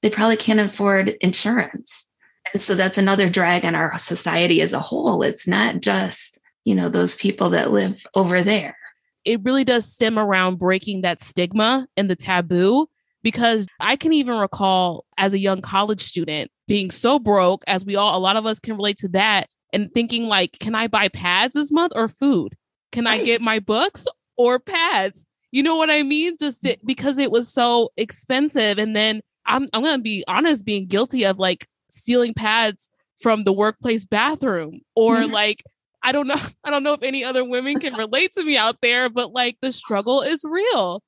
they 0.00 0.08
probably 0.08 0.36
can't 0.38 0.60
afford 0.60 1.16
insurance. 1.20 2.06
And 2.52 2.62
so 2.62 2.74
that's 2.74 2.98
another 2.98 3.28
drag 3.28 3.64
on 3.64 3.74
our 3.74 3.98
society 3.98 4.62
as 4.62 4.72
a 4.72 4.78
whole. 4.78 5.22
It's 5.22 5.46
not 5.46 5.80
just, 5.80 6.40
you 6.64 6.74
know, 6.74 6.88
those 6.88 7.14
people 7.14 7.50
that 7.50 7.72
live 7.72 8.06
over 8.14 8.42
there. 8.42 8.76
it 9.24 9.42
really 9.42 9.64
does 9.64 9.90
stem 9.90 10.18
around 10.18 10.58
breaking 10.58 11.02
that 11.02 11.20
stigma 11.20 11.86
and 11.96 12.10
the 12.10 12.16
taboo 12.16 12.88
because 13.22 13.66
I 13.80 13.96
can 13.96 14.12
even 14.12 14.36
recall 14.36 15.04
as 15.16 15.32
a 15.34 15.38
young 15.38 15.60
college 15.60 16.02
student 16.02 16.50
being 16.66 16.90
so 16.90 17.18
broke 17.18 17.62
as 17.66 17.84
we 17.84 17.96
all 17.96 18.16
a 18.16 18.20
lot 18.20 18.36
of 18.36 18.46
us 18.46 18.60
can 18.60 18.76
relate 18.76 18.98
to 18.98 19.08
that 19.08 19.48
and 19.72 19.92
thinking 19.92 20.24
like 20.24 20.58
can 20.58 20.74
I 20.74 20.86
buy 20.86 21.08
pads 21.08 21.54
this 21.54 21.72
month 21.72 21.92
or 21.94 22.08
food? 22.08 22.56
Can 22.92 23.06
I 23.06 23.22
get 23.22 23.40
my 23.40 23.58
books 23.58 24.06
or 24.36 24.58
pads? 24.60 25.26
You 25.50 25.62
know 25.62 25.76
what 25.76 25.90
I 25.90 26.02
mean? 26.02 26.36
Just 26.38 26.64
it, 26.64 26.80
because 26.86 27.18
it 27.18 27.30
was 27.30 27.52
so 27.52 27.90
expensive 27.96 28.78
and 28.78 28.94
then 28.94 29.20
I'm 29.46 29.68
I'm 29.72 29.82
going 29.82 29.96
to 29.96 30.02
be 30.02 30.24
honest 30.26 30.64
being 30.64 30.86
guilty 30.86 31.24
of 31.24 31.38
like 31.38 31.68
stealing 31.90 32.34
pads 32.34 32.90
from 33.20 33.44
the 33.44 33.52
workplace 33.52 34.04
bathroom 34.04 34.80
or 34.94 35.26
like 35.26 35.62
I 36.04 36.12
don't 36.12 36.26
know. 36.26 36.40
I 36.64 36.70
don't 36.70 36.82
know 36.82 36.92
if 36.92 37.02
any 37.02 37.24
other 37.24 37.44
women 37.44 37.80
can 37.80 37.94
relate 37.94 38.32
to 38.32 38.44
me 38.44 38.56
out 38.56 38.76
there, 38.82 39.08
but 39.08 39.32
like 39.32 39.56
the 39.60 39.72
struggle 39.72 40.20
is 40.20 40.44
real. 40.44 41.02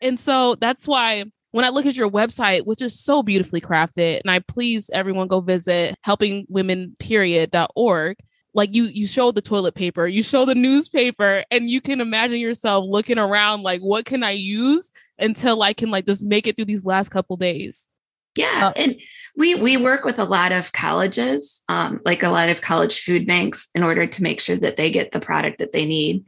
And 0.00 0.20
so 0.20 0.56
that's 0.56 0.86
why 0.86 1.24
when 1.52 1.64
I 1.64 1.68
look 1.68 1.86
at 1.86 1.96
your 1.96 2.10
website, 2.10 2.66
which 2.66 2.82
is 2.82 2.98
so 2.98 3.22
beautifully 3.22 3.60
crafted, 3.60 4.20
and 4.20 4.30
I 4.30 4.40
please 4.40 4.90
everyone 4.92 5.28
go 5.28 5.40
visit 5.40 5.94
helpingwomenperiod.org. 6.06 8.16
Like 8.54 8.74
you 8.74 8.84
you 8.84 9.06
show 9.06 9.32
the 9.32 9.40
toilet 9.40 9.74
paper, 9.74 10.06
you 10.06 10.22
show 10.22 10.44
the 10.44 10.54
newspaper, 10.54 11.42
and 11.50 11.70
you 11.70 11.80
can 11.80 12.02
imagine 12.02 12.38
yourself 12.38 12.84
looking 12.86 13.18
around 13.18 13.62
like 13.62 13.80
what 13.80 14.04
can 14.04 14.22
I 14.22 14.32
use 14.32 14.90
until 15.18 15.62
I 15.62 15.72
can 15.72 15.90
like 15.90 16.06
just 16.06 16.26
make 16.26 16.46
it 16.46 16.56
through 16.56 16.66
these 16.66 16.84
last 16.84 17.10
couple 17.10 17.36
days. 17.36 17.88
Yeah, 18.34 18.68
Uh, 18.68 18.72
and 18.76 19.00
we 19.36 19.54
we 19.54 19.76
work 19.76 20.04
with 20.04 20.18
a 20.18 20.24
lot 20.24 20.52
of 20.52 20.72
colleges, 20.72 21.62
um, 21.68 22.00
like 22.04 22.22
a 22.22 22.30
lot 22.30 22.48
of 22.48 22.62
college 22.62 23.02
food 23.02 23.26
banks, 23.26 23.68
in 23.74 23.82
order 23.82 24.06
to 24.06 24.22
make 24.22 24.40
sure 24.40 24.56
that 24.56 24.76
they 24.76 24.90
get 24.90 25.12
the 25.12 25.20
product 25.20 25.58
that 25.58 25.72
they 25.72 25.84
need, 25.84 26.24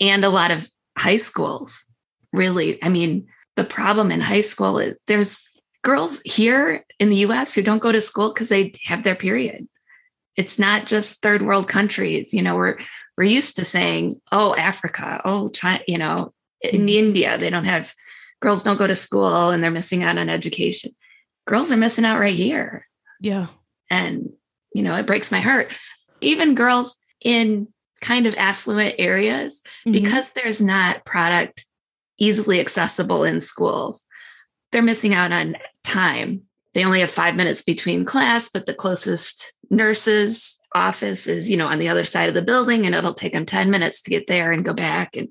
and 0.00 0.24
a 0.24 0.30
lot 0.30 0.52
of 0.52 0.68
high 0.96 1.16
schools. 1.16 1.86
Really, 2.32 2.82
I 2.82 2.88
mean, 2.88 3.26
the 3.56 3.64
problem 3.64 4.10
in 4.10 4.20
high 4.20 4.40
school 4.40 4.94
there's 5.06 5.40
girls 5.82 6.20
here 6.24 6.84
in 6.98 7.10
the 7.10 7.16
U.S. 7.16 7.54
who 7.54 7.62
don't 7.62 7.82
go 7.82 7.92
to 7.92 8.00
school 8.00 8.32
because 8.32 8.48
they 8.48 8.72
have 8.84 9.02
their 9.02 9.14
period. 9.14 9.66
It's 10.36 10.58
not 10.58 10.86
just 10.86 11.22
third 11.22 11.42
world 11.42 11.68
countries. 11.68 12.32
You 12.32 12.42
know, 12.42 12.56
we're 12.56 12.78
we're 13.16 13.24
used 13.24 13.56
to 13.56 13.64
saying, 13.64 14.14
"Oh, 14.32 14.54
Africa," 14.54 15.20
"Oh, 15.24 15.48
China," 15.50 15.82
you 15.86 15.98
know, 15.98 16.32
in 16.60 16.86
Mhm. 16.86 16.90
India 16.90 17.38
they 17.38 17.50
don't 17.50 17.64
have 17.64 17.94
girls 18.40 18.62
don't 18.62 18.78
go 18.78 18.86
to 18.86 18.96
school 18.96 19.50
and 19.50 19.62
they're 19.62 19.70
missing 19.70 20.02
out 20.02 20.16
on 20.18 20.28
education 20.30 20.92
girls 21.46 21.72
are 21.72 21.76
missing 21.76 22.04
out 22.04 22.20
right 22.20 22.34
here. 22.34 22.86
Yeah. 23.20 23.48
And, 23.90 24.30
you 24.72 24.82
know, 24.82 24.94
it 24.94 25.06
breaks 25.06 25.32
my 25.32 25.40
heart. 25.40 25.76
Even 26.20 26.54
girls 26.54 26.96
in 27.20 27.66
kind 28.00 28.26
of 28.26 28.36
affluent 28.38 28.94
areas, 28.98 29.60
Mhm. 29.84 29.92
because 29.92 30.30
there's 30.30 30.60
not 30.60 31.04
product 31.04 31.66
easily 32.20 32.60
accessible 32.60 33.24
in 33.24 33.40
schools, 33.40 34.04
they're 34.70 34.82
missing 34.82 35.14
out 35.14 35.32
on 35.32 35.56
time. 35.82 36.42
They 36.74 36.84
only 36.84 37.00
have 37.00 37.10
five 37.10 37.34
minutes 37.34 37.62
between 37.62 38.04
class, 38.04 38.48
but 38.48 38.66
the 38.66 38.74
closest 38.74 39.52
nurse's 39.70 40.58
office 40.72 41.26
is, 41.26 41.50
you 41.50 41.56
know, 41.56 41.66
on 41.66 41.80
the 41.80 41.88
other 41.88 42.04
side 42.04 42.28
of 42.28 42.34
the 42.36 42.42
building, 42.42 42.86
and 42.86 42.94
it'll 42.94 43.14
take 43.14 43.32
them 43.32 43.46
10 43.46 43.70
minutes 43.70 44.02
to 44.02 44.10
get 44.10 44.28
there 44.28 44.52
and 44.52 44.64
go 44.64 44.72
back. 44.72 45.16
And 45.16 45.28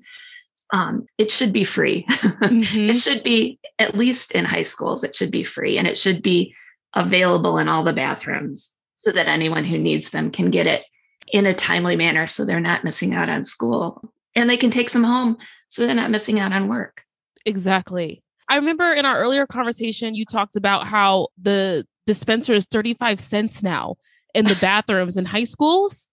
um, 0.72 1.06
it 1.16 1.32
should 1.32 1.52
be 1.54 1.64
free. 1.64 2.04
Mhm. 2.08 2.88
it 2.90 2.96
should 2.96 3.24
be 3.24 3.58
at 3.80 3.96
least 3.96 4.32
in 4.32 4.44
high 4.44 4.62
schools 4.62 5.02
it 5.02 5.16
should 5.16 5.30
be 5.30 5.42
free 5.42 5.78
and 5.78 5.88
it 5.88 5.98
should 5.98 6.22
be 6.22 6.54
available 6.94 7.58
in 7.58 7.66
all 7.66 7.82
the 7.82 7.92
bathrooms 7.92 8.72
so 8.98 9.10
that 9.10 9.26
anyone 9.26 9.64
who 9.64 9.78
needs 9.78 10.10
them 10.10 10.30
can 10.30 10.50
get 10.50 10.66
it 10.66 10.84
in 11.32 11.46
a 11.46 11.54
timely 11.54 11.96
manner 11.96 12.26
so 12.26 12.44
they're 12.44 12.60
not 12.60 12.84
missing 12.84 13.14
out 13.14 13.28
on 13.28 13.42
school 13.42 14.12
and 14.36 14.48
they 14.48 14.56
can 14.56 14.70
take 14.70 14.90
some 14.90 15.04
home 15.04 15.38
so 15.70 15.86
they're 15.86 15.94
not 15.94 16.10
missing 16.10 16.38
out 16.38 16.52
on 16.52 16.68
work 16.68 17.04
Exactly. 17.46 18.22
I 18.50 18.56
remember 18.56 18.92
in 18.92 19.06
our 19.06 19.16
earlier 19.18 19.46
conversation, 19.46 20.14
you 20.14 20.26
talked 20.26 20.56
about 20.56 20.86
how 20.86 21.28
the 21.40 21.86
dispenser 22.04 22.52
is 22.52 22.66
35 22.66 23.18
cents 23.18 23.62
now 23.62 23.94
in 24.34 24.44
the 24.44 24.56
bathrooms 24.60 25.16
in 25.16 25.24
high 25.24 25.44
schools. 25.44 26.10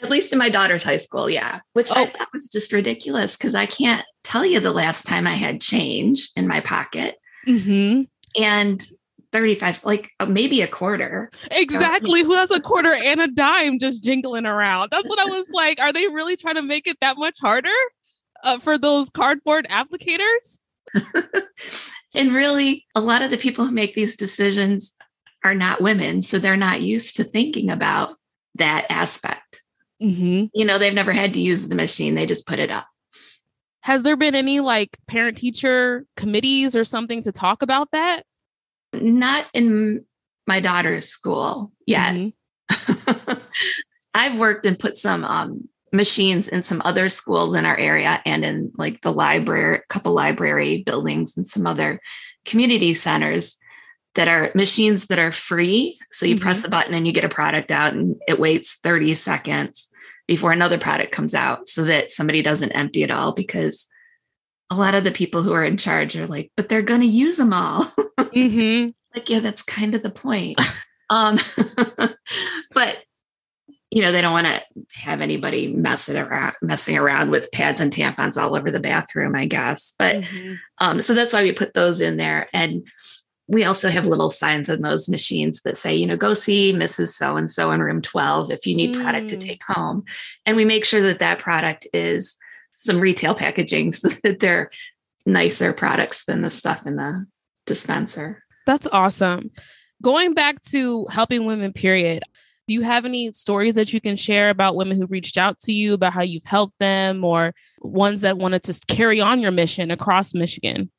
at 0.00 0.10
least 0.10 0.32
in 0.32 0.38
my 0.38 0.48
daughter's 0.48 0.84
high 0.84 0.98
school 0.98 1.28
yeah 1.28 1.58
which 1.72 1.90
i 1.90 2.02
Oh. 2.02 2.06
thought 2.06 2.28
was 2.32 2.48
just 2.48 2.72
ridiculous 2.72 3.36
because 3.36 3.54
i 3.56 3.66
can't 3.66 4.04
tell 4.22 4.44
you 4.46 4.60
the 4.60 4.70
last 4.72 5.06
time 5.06 5.26
i 5.26 5.34
had 5.34 5.60
change 5.60 6.30
in 6.36 6.46
my 6.46 6.60
pocket 6.60 7.16
Mm-hmm. 7.48 8.02
and 8.42 8.86
35 9.32 9.84
like 9.84 10.10
uh, 10.20 10.26
maybe 10.26 10.60
a 10.62 10.68
quarter 10.68 11.30
Exactly. 11.50 12.22
Who 12.22 12.34
has 12.34 12.50
a 12.50 12.60
quarter 12.60 12.92
and 12.94 13.20
a 13.20 13.28
dime 13.28 13.78
just 13.78 14.02
jingling 14.04 14.46
around? 14.46 14.88
That's 14.90 15.06
what 15.08 15.18
I 15.18 15.26
was 15.26 15.48
like. 15.50 15.78
Are 15.80 15.92
they 15.92 16.08
really 16.08 16.34
trying 16.36 16.54
to 16.54 16.62
make 16.62 16.86
it 16.86 16.96
that 17.00 17.16
much 17.18 17.38
harder 17.40 17.68
uh, 18.42 18.58
for 18.58 18.78
those 18.78 19.10
cardboard 19.10 19.66
applicators? 19.70 20.58
and 22.14 22.32
really, 22.32 22.86
a 22.94 23.00
lot 23.00 23.22
of 23.22 23.30
the 23.30 23.36
people 23.36 23.66
who 23.66 23.72
make 23.72 23.94
these 23.94 24.16
decisions 24.16 24.94
are 25.44 25.54
not 25.54 25.80
women. 25.80 26.22
So 26.22 26.38
they're 26.38 26.56
not 26.56 26.80
used 26.80 27.16
to 27.16 27.24
thinking 27.24 27.70
about 27.70 28.16
that 28.56 28.86
aspect. 28.90 29.62
Mm-hmm. 30.02 30.46
You 30.54 30.64
know, 30.64 30.78
they've 30.78 30.94
never 30.94 31.12
had 31.12 31.34
to 31.34 31.40
use 31.40 31.68
the 31.68 31.74
machine, 31.74 32.14
they 32.14 32.26
just 32.26 32.46
put 32.46 32.58
it 32.58 32.70
up. 32.70 32.86
Has 33.82 34.02
there 34.02 34.16
been 34.16 34.34
any 34.34 34.60
like 34.60 34.98
parent 35.06 35.36
teacher 35.38 36.04
committees 36.16 36.76
or 36.76 36.84
something 36.84 37.22
to 37.22 37.32
talk 37.32 37.62
about 37.62 37.90
that? 37.92 38.24
Not 38.92 39.46
in 39.54 40.04
my 40.46 40.60
daughter's 40.60 41.08
school 41.08 41.72
yet. 41.86 42.14
Mhm. 42.14 42.32
I've 44.14 44.38
worked 44.38 44.66
and 44.66 44.78
put 44.78 44.96
some 44.96 45.24
um, 45.24 45.68
machines 45.92 46.48
in 46.48 46.62
some 46.62 46.82
other 46.84 47.08
schools 47.08 47.54
in 47.54 47.64
our 47.64 47.76
area 47.76 48.20
and 48.24 48.44
in 48.44 48.72
like 48.76 49.00
the 49.02 49.12
library, 49.12 49.78
a 49.78 49.92
couple 49.92 50.12
library 50.12 50.82
buildings 50.84 51.36
and 51.36 51.46
some 51.46 51.66
other 51.66 52.00
community 52.44 52.94
centers 52.94 53.58
that 54.14 54.28
are 54.28 54.50
machines 54.54 55.06
that 55.06 55.18
are 55.18 55.32
free. 55.32 55.98
So 56.12 56.26
you 56.26 56.38
press 56.40 56.62
the 56.62 56.68
button 56.68 56.94
and 56.94 57.06
you 57.06 57.12
get 57.12 57.24
a 57.24 57.28
product 57.28 57.70
out 57.70 57.92
and 57.94 58.16
it 58.26 58.40
waits 58.40 58.78
30 58.82 59.14
seconds 59.14 59.88
before 60.26 60.52
another 60.52 60.78
product 60.78 61.12
comes 61.12 61.34
out 61.34 61.68
so 61.68 61.84
that 61.84 62.10
somebody 62.12 62.42
doesn't 62.42 62.72
empty 62.72 63.02
it 63.02 63.10
all 63.10 63.32
because 63.32 63.86
a 64.70 64.74
lot 64.74 64.94
of 64.94 65.04
the 65.04 65.10
people 65.12 65.42
who 65.42 65.52
are 65.52 65.64
in 65.64 65.76
charge 65.78 66.16
are 66.16 66.26
like, 66.26 66.50
but 66.56 66.68
they're 66.68 66.82
going 66.82 67.00
to 67.00 67.06
use 67.06 67.36
them 67.36 67.52
all. 67.52 67.86
Mhm. 68.18 68.92
like 69.16 69.30
yeah 69.30 69.40
that's 69.40 69.62
kind 69.62 69.94
of 69.94 70.02
the 70.02 70.10
point 70.10 70.60
um 71.10 71.38
but 72.74 72.98
you 73.90 74.02
know 74.02 74.12
they 74.12 74.20
don't 74.20 74.32
want 74.32 74.46
to 74.46 74.62
have 74.98 75.20
anybody 75.20 75.68
messing 75.68 76.16
around 76.16 76.54
messing 76.62 76.96
around 76.96 77.30
with 77.30 77.50
pads 77.52 77.80
and 77.80 77.92
tampons 77.92 78.36
all 78.36 78.54
over 78.56 78.70
the 78.70 78.80
bathroom 78.80 79.34
i 79.34 79.46
guess 79.46 79.94
but 79.98 80.16
Mhm. 80.16 80.58
um 80.78 81.00
so 81.00 81.14
that's 81.14 81.32
why 81.32 81.42
we 81.42 81.52
put 81.52 81.74
those 81.74 82.00
in 82.00 82.16
there 82.18 82.48
and 82.52 82.86
we 83.50 83.64
also 83.64 83.88
have 83.88 84.04
little 84.04 84.28
signs 84.28 84.68
on 84.68 84.82
those 84.82 85.08
machines 85.08 85.62
that 85.62 85.76
say 85.78 85.94
you 85.94 86.06
know 86.06 86.16
go 86.18 86.34
see 86.34 86.72
mrs 86.72 87.08
so 87.14 87.36
and 87.36 87.50
so 87.50 87.70
in 87.72 87.80
room 87.80 88.02
12 88.02 88.50
if 88.50 88.66
you 88.66 88.74
need 88.74 88.94
product 88.94 89.28
to 89.30 89.36
Mm. 89.36 89.40
take 89.40 89.62
home 89.66 90.04
and 90.44 90.56
we 90.56 90.64
make 90.66 90.84
sure 90.84 91.00
that 91.02 91.20
that 91.20 91.38
product 91.38 91.86
is 91.94 92.36
some 92.78 93.00
retail 93.00 93.34
packaging 93.34 93.92
so 93.92 94.08
that 94.22 94.40
they're 94.40 94.70
nicer 95.24 95.72
products 95.72 96.24
than 96.26 96.42
the 96.42 96.50
stuff 96.50 96.86
in 96.86 96.96
the 96.96 97.26
dispenser 97.66 98.42
That's 98.66 98.88
awesome. 98.92 99.50
Going 100.02 100.34
back 100.34 100.60
to 100.72 101.06
helping 101.10 101.46
women, 101.46 101.72
period. 101.72 102.22
Do 102.68 102.74
you 102.74 102.82
have 102.82 103.06
any 103.06 103.32
stories 103.32 103.76
that 103.76 103.94
you 103.94 104.00
can 104.00 104.14
share 104.14 104.50
about 104.50 104.76
women 104.76 104.98
who 104.98 105.06
reached 105.06 105.38
out 105.38 105.58
to 105.60 105.72
you 105.72 105.94
about 105.94 106.12
how 106.12 106.20
you've 106.20 106.44
helped 106.44 106.78
them 106.78 107.24
or 107.24 107.54
ones 107.80 108.20
that 108.20 108.36
wanted 108.36 108.62
to 108.64 108.78
carry 108.86 109.22
on 109.22 109.40
your 109.40 109.52
mission 109.52 109.90
across 109.90 110.34
Michigan? 110.34 110.90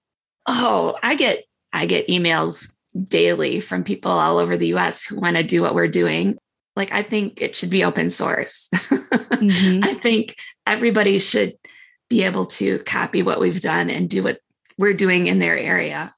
Oh, 0.48 0.98
I 1.04 1.14
get 1.14 1.44
I 1.72 1.86
get 1.86 2.08
emails 2.08 2.74
daily 3.08 3.62
from 3.62 3.84
people 3.84 4.12
all 4.12 4.40
over 4.40 4.58
the 4.58 4.74
US 4.74 5.04
who 5.04 5.20
want 5.20 5.38
to 5.38 5.44
do 5.44 5.62
what 5.62 5.76
we're 5.76 5.88
doing. 5.88 6.40
Like 6.76 6.92
I 6.92 7.04
think 7.04 7.40
it 7.40 7.56
should 7.56 7.70
be 7.70 7.84
open 7.84 8.10
source. 8.10 8.68
Mhm. 8.74 9.86
I 9.86 9.94
think 9.94 10.38
everybody 10.66 11.20
should 11.20 11.54
be 12.10 12.24
able 12.24 12.48
to 12.48 12.80
copy 12.80 13.22
what 13.22 13.40
we've 13.40 13.62
done 13.62 13.92
and 13.92 14.10
do 14.10 14.24
what 14.24 14.40
we're 14.80 14.96
doing 14.96 15.28
in 15.28 15.38
their 15.38 15.56
area. 15.56 16.16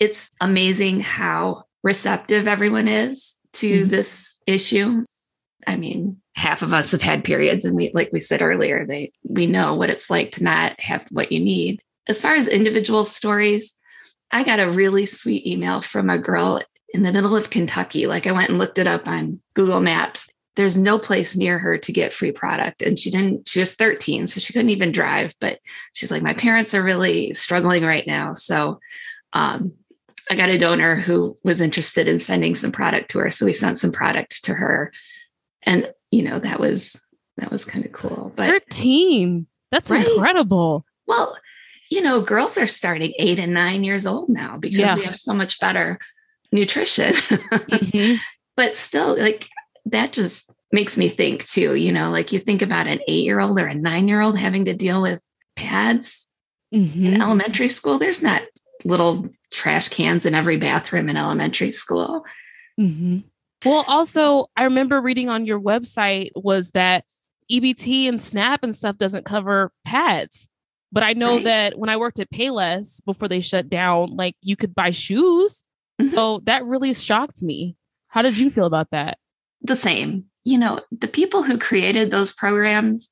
It's 0.00 0.30
amazing 0.40 1.00
how 1.00 1.64
receptive 1.82 2.48
everyone 2.48 2.88
is 2.88 3.33
to 3.54 3.86
Mhm. 3.86 3.90
this 3.90 4.38
issue. 4.46 5.04
I 5.66 5.76
mean, 5.76 6.20
half 6.36 6.62
of 6.62 6.74
us 6.74 6.92
have 6.92 7.02
had 7.02 7.24
periods 7.24 7.64
and 7.64 7.74
we 7.74 7.90
like 7.94 8.10
we 8.12 8.20
said 8.20 8.42
earlier, 8.42 8.84
they 8.86 9.12
we 9.22 9.46
know 9.46 9.74
what 9.74 9.90
it's 9.90 10.10
like 10.10 10.32
to 10.32 10.44
not 10.44 10.78
have 10.80 11.06
what 11.10 11.32
you 11.32 11.40
need. 11.40 11.80
As 12.06 12.20
far 12.20 12.34
as 12.34 12.48
individual 12.48 13.04
stories, 13.04 13.74
I 14.30 14.44
got 14.44 14.60
a 14.60 14.70
really 14.70 15.06
sweet 15.06 15.46
email 15.46 15.80
from 15.80 16.10
a 16.10 16.18
girl 16.18 16.60
in 16.92 17.02
the 17.02 17.12
middle 17.12 17.36
of 17.36 17.50
Kentucky. 17.50 18.06
Like 18.06 18.26
I 18.26 18.32
went 18.32 18.50
and 18.50 18.58
looked 18.58 18.78
it 18.78 18.86
up 18.86 19.08
on 19.08 19.40
Google 19.54 19.80
Maps. 19.80 20.28
There's 20.56 20.76
no 20.76 20.98
place 20.98 21.34
near 21.34 21.58
her 21.58 21.78
to 21.78 21.92
get 21.92 22.12
free 22.12 22.30
product. 22.30 22.82
And 22.82 22.96
she 22.98 23.10
didn't, 23.10 23.48
she 23.48 23.58
was 23.58 23.74
13, 23.74 24.28
so 24.28 24.38
she 24.38 24.52
couldn't 24.52 24.70
even 24.70 24.92
drive. 24.92 25.34
But 25.40 25.58
she's 25.94 26.10
like, 26.12 26.22
my 26.22 26.34
parents 26.34 26.74
are 26.74 26.82
really 26.82 27.34
struggling 27.34 27.84
right 27.84 28.06
now. 28.06 28.34
So 28.34 28.78
um, 29.32 29.72
I 30.30 30.36
got 30.36 30.48
a 30.48 30.58
donor 30.58 30.96
who 30.96 31.36
was 31.44 31.60
interested 31.60 32.08
in 32.08 32.18
sending 32.18 32.54
some 32.54 32.72
product 32.72 33.10
to 33.10 33.18
her. 33.18 33.30
So 33.30 33.46
we 33.46 33.52
sent 33.52 33.78
some 33.78 33.92
product 33.92 34.44
to 34.44 34.54
her. 34.54 34.92
And, 35.64 35.92
you 36.10 36.22
know, 36.22 36.38
that 36.38 36.60
was 36.60 37.00
that 37.36 37.50
was 37.50 37.64
kind 37.64 37.84
of 37.84 37.92
cool. 37.92 38.32
But 38.36 38.48
13. 38.48 39.46
That's 39.70 39.90
right? 39.90 40.06
incredible. 40.06 40.86
Well, 41.06 41.36
you 41.90 42.00
know, 42.00 42.20
girls 42.20 42.56
are 42.58 42.66
starting 42.66 43.12
eight 43.18 43.38
and 43.38 43.52
nine 43.52 43.84
years 43.84 44.06
old 44.06 44.28
now 44.28 44.56
because 44.56 44.78
yeah. 44.78 44.94
we 44.94 45.02
have 45.04 45.16
so 45.16 45.34
much 45.34 45.60
better 45.60 45.98
nutrition. 46.52 47.12
mm-hmm. 47.12 48.14
But 48.56 48.76
still, 48.76 49.18
like 49.18 49.48
that 49.86 50.12
just 50.12 50.48
makes 50.70 50.96
me 50.96 51.08
think 51.08 51.44
too, 51.44 51.74
you 51.74 51.90
know, 51.90 52.10
like 52.10 52.30
you 52.30 52.38
think 52.38 52.62
about 52.62 52.86
an 52.86 53.00
eight 53.08 53.24
year 53.24 53.40
old 53.40 53.58
or 53.58 53.66
a 53.66 53.74
nine 53.74 54.06
year 54.06 54.20
old 54.20 54.38
having 54.38 54.66
to 54.66 54.74
deal 54.74 55.02
with 55.02 55.20
pads 55.56 56.28
mm-hmm. 56.72 57.06
in 57.06 57.20
elementary 57.20 57.68
school. 57.68 57.98
There's 57.98 58.22
not 58.22 58.42
little 58.84 59.28
trash 59.54 59.88
cans 59.88 60.26
in 60.26 60.34
every 60.34 60.56
bathroom 60.56 61.08
in 61.08 61.16
elementary 61.16 61.72
school. 61.72 62.24
Mm-hmm. 62.78 63.20
Well, 63.64 63.84
also, 63.88 64.46
I 64.56 64.64
remember 64.64 65.00
reading 65.00 65.30
on 65.30 65.46
your 65.46 65.60
website 65.60 66.30
was 66.34 66.72
that 66.72 67.04
EBT 67.50 68.08
and 68.08 68.20
SNAP 68.20 68.62
and 68.62 68.76
stuff 68.76 68.98
doesn't 68.98 69.24
cover 69.24 69.72
pads. 69.84 70.48
But 70.92 71.02
I 71.02 71.14
know 71.14 71.36
right. 71.36 71.44
that 71.44 71.78
when 71.78 71.88
I 71.88 71.96
worked 71.96 72.20
at 72.20 72.30
Payless 72.30 73.04
before 73.04 73.26
they 73.26 73.40
shut 73.40 73.68
down, 73.68 74.14
like 74.16 74.36
you 74.42 74.54
could 74.54 74.74
buy 74.74 74.90
shoes 74.90 75.64
Mm-hmm. 76.00 76.10
So 76.10 76.40
that 76.44 76.64
really 76.64 76.94
shocked 76.94 77.42
me. 77.42 77.76
How 78.08 78.22
did 78.22 78.38
you 78.38 78.50
feel 78.50 78.66
about 78.66 78.90
that? 78.90 79.18
The 79.62 79.76
same. 79.76 80.26
You 80.44 80.58
know, 80.58 80.80
the 80.90 81.08
people 81.08 81.42
who 81.42 81.58
created 81.58 82.10
those 82.10 82.32
programs 82.32 83.08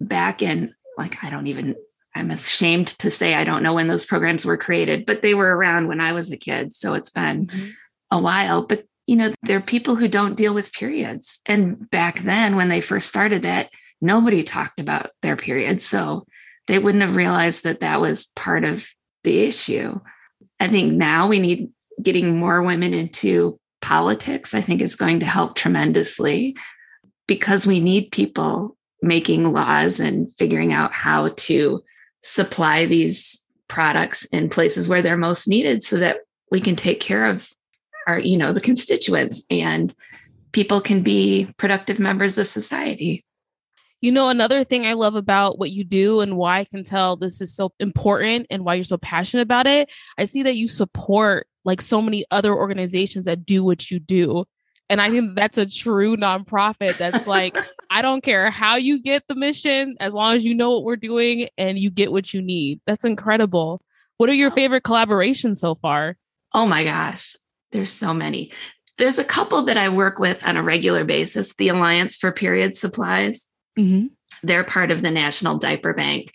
back 0.00 0.42
in, 0.42 0.74
like, 0.98 1.22
I 1.22 1.30
don't 1.30 1.46
even, 1.46 1.76
I'm 2.14 2.30
ashamed 2.30 2.88
to 2.98 3.10
say 3.10 3.34
I 3.34 3.44
don't 3.44 3.62
know 3.62 3.74
when 3.74 3.88
those 3.88 4.04
programs 4.04 4.44
were 4.44 4.58
created, 4.58 5.06
but 5.06 5.22
they 5.22 5.34
were 5.34 5.56
around 5.56 5.88
when 5.88 6.00
I 6.00 6.12
was 6.12 6.30
a 6.30 6.36
kid. 6.36 6.74
So 6.74 6.94
it's 6.94 7.10
been 7.10 7.46
mm-hmm. 7.46 7.70
a 8.10 8.20
while. 8.20 8.66
But, 8.66 8.84
you 9.06 9.16
know, 9.16 9.32
there 9.42 9.56
are 9.58 9.62
people 9.62 9.96
who 9.96 10.08
don't 10.08 10.36
deal 10.36 10.54
with 10.54 10.72
periods. 10.72 11.40
And 11.46 11.90
back 11.90 12.20
then, 12.20 12.56
when 12.56 12.68
they 12.68 12.80
first 12.80 13.08
started 13.08 13.42
that, 13.42 13.70
nobody 14.00 14.42
talked 14.42 14.78
about 14.78 15.10
their 15.22 15.36
periods. 15.36 15.86
So 15.86 16.26
they 16.66 16.78
wouldn't 16.78 17.02
have 17.02 17.16
realized 17.16 17.64
that 17.64 17.80
that 17.80 18.00
was 18.00 18.26
part 18.36 18.64
of 18.64 18.86
the 19.24 19.40
issue. 19.40 19.98
I 20.60 20.68
think 20.68 20.92
now 20.92 21.28
we 21.28 21.40
need 21.40 21.70
getting 22.00 22.36
more 22.36 22.62
women 22.62 22.92
into 22.92 23.58
politics, 23.80 24.54
I 24.54 24.60
think 24.60 24.80
is 24.80 24.96
going 24.96 25.20
to 25.20 25.26
help 25.26 25.54
tremendously 25.54 26.56
because 27.26 27.66
we 27.66 27.80
need 27.80 28.12
people 28.12 28.76
making 29.00 29.52
laws 29.52 29.98
and 29.98 30.32
figuring 30.38 30.72
out 30.72 30.92
how 30.92 31.30
to 31.36 31.82
supply 32.22 32.86
these 32.86 33.40
products 33.68 34.24
in 34.26 34.48
places 34.48 34.88
where 34.88 35.02
they're 35.02 35.16
most 35.16 35.48
needed 35.48 35.82
so 35.82 35.96
that 35.96 36.18
we 36.50 36.60
can 36.60 36.76
take 36.76 37.00
care 37.00 37.26
of 37.26 37.48
our, 38.06 38.18
you 38.18 38.36
know, 38.36 38.52
the 38.52 38.60
constituents 38.60 39.44
and 39.50 39.94
people 40.52 40.80
can 40.80 41.02
be 41.02 41.52
productive 41.56 41.98
members 41.98 42.36
of 42.38 42.46
society. 42.46 43.24
You 44.00 44.10
know, 44.10 44.28
another 44.28 44.64
thing 44.64 44.84
I 44.84 44.94
love 44.94 45.14
about 45.14 45.58
what 45.58 45.70
you 45.70 45.84
do 45.84 46.20
and 46.20 46.36
why 46.36 46.58
I 46.58 46.64
can 46.64 46.82
tell 46.82 47.16
this 47.16 47.40
is 47.40 47.54
so 47.54 47.72
important 47.78 48.48
and 48.50 48.64
why 48.64 48.74
you're 48.74 48.84
so 48.84 48.98
passionate 48.98 49.42
about 49.42 49.66
it, 49.66 49.92
I 50.18 50.24
see 50.24 50.42
that 50.42 50.56
you 50.56 50.66
support 50.66 51.46
like 51.64 51.80
so 51.80 52.02
many 52.02 52.24
other 52.30 52.52
organizations 52.52 53.26
that 53.26 53.46
do 53.46 53.64
what 53.64 53.90
you 53.90 54.00
do. 54.00 54.44
And 54.88 55.00
I 55.00 55.10
think 55.10 55.34
that's 55.34 55.58
a 55.58 55.66
true 55.66 56.16
nonprofit 56.16 56.98
that's 56.98 57.26
like, 57.26 57.56
I 57.90 58.02
don't 58.02 58.22
care 58.22 58.50
how 58.50 58.76
you 58.76 59.02
get 59.02 59.26
the 59.26 59.34
mission, 59.34 59.96
as 60.00 60.14
long 60.14 60.34
as 60.36 60.44
you 60.44 60.54
know 60.54 60.70
what 60.70 60.84
we're 60.84 60.96
doing 60.96 61.48
and 61.58 61.78
you 61.78 61.90
get 61.90 62.12
what 62.12 62.32
you 62.32 62.40
need. 62.40 62.80
That's 62.86 63.04
incredible. 63.04 63.82
What 64.16 64.30
are 64.30 64.34
your 64.34 64.50
favorite 64.50 64.84
collaborations 64.84 65.56
so 65.56 65.74
far? 65.74 66.16
Oh 66.54 66.66
my 66.66 66.84
gosh, 66.84 67.34
there's 67.72 67.92
so 67.92 68.14
many. 68.14 68.52
There's 68.98 69.18
a 69.18 69.24
couple 69.24 69.62
that 69.64 69.76
I 69.76 69.88
work 69.88 70.18
with 70.18 70.46
on 70.46 70.56
a 70.56 70.62
regular 70.62 71.04
basis 71.04 71.54
the 71.54 71.68
Alliance 71.68 72.16
for 72.16 72.30
Period 72.30 72.74
Supplies. 72.74 73.46
Mm-hmm. 73.78 74.06
They're 74.42 74.64
part 74.64 74.90
of 74.90 75.02
the 75.02 75.10
National 75.10 75.58
Diaper 75.58 75.94
Bank. 75.94 76.30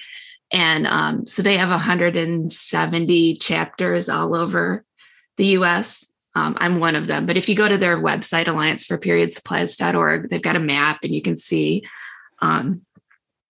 And 0.51 0.87
um, 0.87 1.27
so 1.27 1.41
they 1.41 1.57
have 1.57 1.69
170 1.69 3.35
chapters 3.35 4.09
all 4.09 4.35
over 4.35 4.83
the 5.37 5.45
US. 5.57 6.05
Um, 6.37 6.55
I'm 6.59 6.79
one 6.79 6.95
of 6.95 7.07
them. 7.07 7.25
But 7.25 7.35
if 7.35 7.49
you 7.49 7.55
go 7.55 7.67
to 7.67 7.79
their 7.79 7.97
website, 7.97 8.45
allianceforperiodsupplies.org, 8.45 10.29
they've 10.29 10.39
got 10.39 10.55
a 10.55 10.59
map 10.59 10.99
and 11.01 11.15
you 11.15 11.23
can 11.23 11.35
see 11.35 11.83
um, 12.43 12.83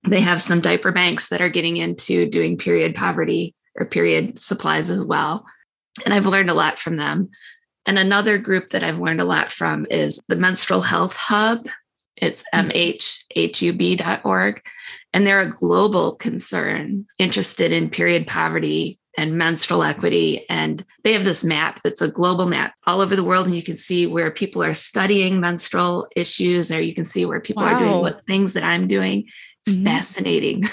they 0.08 0.22
have 0.22 0.42
some 0.42 0.62
diaper 0.62 0.94
banks 0.94 1.28
that 1.28 1.42
are 1.42 1.50
getting 1.50 1.76
into 1.76 2.30
doing 2.30 2.58
period 2.58 2.96
poverty 2.96 3.54
or 3.76 3.86
period 3.88 4.40
supplies 4.40 4.90
as 4.90 5.06
well. 5.06 5.46
And 6.06 6.14
I've 6.14 6.28
learned 6.28 6.50
a 6.50 6.54
lot 6.54 6.80
from 6.80 6.96
them. 6.96 7.30
And 7.86 8.00
another 8.00 8.38
group 8.38 8.70
that 8.70 8.86
I've 8.86 9.00
learned 9.00 9.20
a 9.20 9.26
lot 9.26 9.52
from 9.52 9.86
is 9.90 10.22
the 10.30 10.38
Menstrual 10.38 10.80
Health 10.80 11.18
Hub. 11.18 11.68
It's 12.16 12.46
mhhub.org. 12.54 13.12
And 15.12 15.28
they're 15.28 15.42
a 15.42 15.52
global 15.52 16.16
concern 16.16 17.06
interested 17.20 17.74
in 17.74 17.90
period 17.90 18.28
poverty 18.28 18.98
and 19.18 19.38
menstrual 19.38 19.84
equity. 19.84 20.46
And 20.48 20.86
they 21.04 21.12
have 21.14 21.26
this 21.26 21.44
map 21.44 21.82
that's 21.84 22.02
a 22.02 22.08
global 22.08 22.46
map 22.46 22.76
all 22.86 23.02
over 23.02 23.16
the 23.16 23.24
world. 23.24 23.48
And 23.48 23.56
you 23.56 23.64
can 23.64 23.76
see 23.76 24.06
where 24.06 24.30
people 24.30 24.64
are 24.64 24.76
studying 24.76 25.40
menstrual 25.40 26.08
issues, 26.16 26.72
or 26.72 26.80
you 26.80 26.94
can 26.94 27.04
see 27.04 27.26
where 27.26 27.42
people 27.42 27.64
wow. 27.64 27.74
are 27.74 27.80
doing 27.80 28.02
what 28.02 28.26
things 28.28 28.54
that 28.54 28.64
I'm 28.64 28.88
doing. 28.88 29.28
It's 29.66 29.76
mm-hmm. 29.76 29.86
fascinating. 29.86 30.64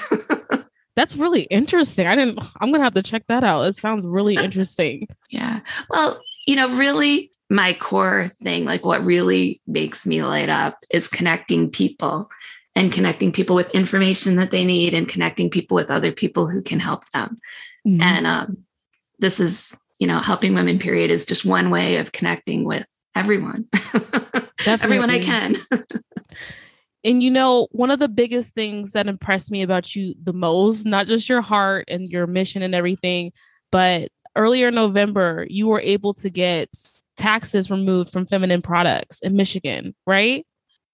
that's 0.97 1.17
really 1.17 1.43
interesting. 1.45 2.07
I 2.07 2.15
didn't, 2.15 2.39
I'm 2.61 2.69
going 2.69 2.81
to 2.81 2.85
have 2.85 2.95
to 2.95 3.03
check 3.03 3.27
that 3.29 3.43
out. 3.43 3.63
It 3.63 3.75
sounds 3.75 4.07
really 4.07 4.35
interesting. 4.43 5.09
yeah. 5.31 5.61
Well, 5.89 6.21
you 6.47 6.57
know, 6.57 6.69
really, 6.77 7.31
my 7.49 7.73
core 7.73 8.31
thing, 8.43 8.65
like 8.65 8.85
what 8.85 9.05
really 9.05 9.61
makes 9.67 10.07
me 10.07 10.23
light 10.23 10.51
up, 10.51 10.79
is 10.91 11.09
connecting 11.09 11.71
people 11.71 12.29
and 12.77 12.93
connecting 12.93 13.33
people 13.33 13.57
with 13.57 13.71
information 13.71 14.37
that 14.37 14.51
they 14.51 14.65
need 14.65 14.95
and 14.95 15.09
connecting 15.09 15.49
people 15.49 15.75
with 15.75 15.91
other 15.91 16.13
people 16.13 16.49
who 16.49 16.61
can 16.61 16.81
help 16.81 17.09
them. 17.13 17.41
Mm-hmm. 17.87 18.03
And 18.03 18.27
um, 18.27 18.65
this 19.19 19.41
is, 19.41 19.77
you 19.99 20.07
know, 20.07 20.21
helping 20.21 20.55
women, 20.55 20.79
period, 20.79 21.11
is 21.11 21.25
just 21.25 21.45
one 21.45 21.71
way 21.71 21.97
of 21.97 22.13
connecting 22.13 22.65
with 22.65 22.87
everyone, 23.15 23.69
everyone 24.67 25.11
I 25.11 25.21
can. 25.21 25.57
and 27.05 27.23
you 27.23 27.31
know, 27.31 27.69
one 27.71 27.91
of 27.91 27.99
the 27.99 28.09
biggest 28.09 28.55
things 28.55 28.93
that 28.93 29.07
impressed 29.07 29.51
me 29.51 29.63
about 29.63 29.95
you 29.95 30.15
the 30.23 30.33
most, 30.33 30.85
not 30.85 31.07
just 31.07 31.29
your 31.29 31.43
heart 31.43 31.85
and 31.89 32.09
your 32.09 32.27
mission 32.27 32.63
and 32.63 32.75
everything, 32.75 33.33
but 33.71 34.09
earlier 34.37 34.69
in 34.69 34.75
November, 34.75 35.47
you 35.49 35.69
were 35.69 35.81
able 35.81 36.15
to 36.15 36.31
get 36.31 36.69
taxes 37.17 37.71
removed 37.71 38.11
from 38.11 38.27
feminine 38.27 38.63
products 38.63 39.21
in 39.21 39.37
Michigan, 39.37 39.95
right? 40.07 40.47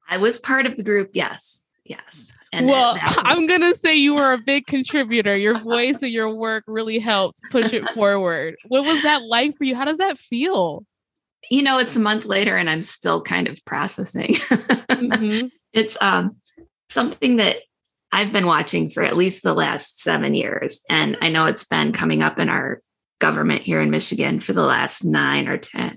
I 0.08 0.18
was 0.18 0.38
part 0.38 0.66
of 0.66 0.76
the 0.76 0.82
group, 0.82 1.10
yes. 1.14 1.64
Yes. 1.84 2.32
Well, 2.52 2.96
I'm 3.00 3.46
going 3.46 3.60
to 3.60 3.74
say 3.74 3.96
you 3.96 4.14
were 4.14 4.32
a 4.32 4.38
big 4.38 4.66
contributor. 4.66 5.36
Your 5.36 5.60
voice 5.60 6.02
and 6.02 6.10
your 6.10 6.34
work 6.34 6.64
really 6.66 6.98
helped 6.98 7.40
push 7.50 7.72
it 7.72 7.88
forward. 7.90 8.56
What 8.68 8.84
was 8.84 9.02
that 9.02 9.22
like 9.22 9.56
for 9.56 9.64
you? 9.64 9.74
How 9.74 9.84
does 9.84 9.98
that 9.98 10.18
feel? 10.18 10.84
You 11.50 11.62
know, 11.62 11.78
it's 11.78 11.96
a 11.96 12.00
month 12.00 12.24
later 12.24 12.56
and 12.56 12.68
I'm 12.68 12.82
still 12.82 13.22
kind 13.22 13.48
of 13.48 13.64
processing. 13.64 14.34
mm-hmm. 14.34 15.46
It's 15.72 15.96
um, 16.00 16.34
something 16.88 17.36
that 17.36 17.58
I've 18.10 18.32
been 18.32 18.46
watching 18.46 18.90
for 18.90 19.04
at 19.04 19.16
least 19.16 19.44
the 19.44 19.54
last 19.54 20.00
seven 20.00 20.34
years. 20.34 20.82
And 20.90 21.16
I 21.22 21.28
know 21.28 21.46
it's 21.46 21.62
been 21.62 21.92
coming 21.92 22.24
up 22.24 22.40
in 22.40 22.48
our 22.48 22.82
government 23.20 23.62
here 23.62 23.80
in 23.80 23.90
Michigan 23.90 24.40
for 24.40 24.52
the 24.52 24.64
last 24.64 25.04
nine 25.04 25.46
or 25.46 25.58
10. 25.58 25.96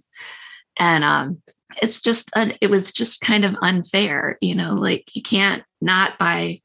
And 0.80 1.04
um, 1.04 1.42
it's 1.82 2.02
just, 2.02 2.30
it 2.62 2.70
was 2.70 2.92
just 2.92 3.22
kind 3.22 3.46
of 3.46 3.56
unfair, 3.63 4.38
you 4.42 4.54
know, 4.54 4.76
like 4.76 5.16
you 5.16 5.24
can't 5.24 5.63
not 5.84 6.17
buy 6.17 6.62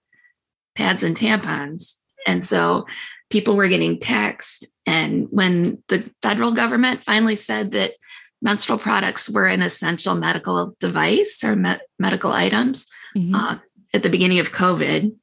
pads 0.74 1.02
and 1.02 1.16
tampons. 1.16 1.96
And 2.26 2.44
so 2.44 2.87
people 3.31 3.57
were 3.57 3.68
getting 3.68 3.98
taxed. 3.98 4.66
And 4.87 5.26
when 5.31 5.83
the 5.88 6.11
federal 6.22 6.52
government 6.52 7.04
finally 7.04 7.37
said 7.37 7.72
that 7.72 7.92
menstrual 8.40 8.78
products 8.78 9.28
were 9.28 9.46
an 9.46 9.62
essential 9.62 10.14
medical 10.14 10.76
device 10.78 11.42
or 11.42 11.57
me- 11.57 11.81
medical 11.98 12.33
items 12.33 12.87
mm-hmm. 13.16 13.35
uh, 13.35 13.59
at 13.92 14.02
the 14.02 14.09
beginning 14.09 14.38
of 14.38 14.52
COVID 14.52 15.14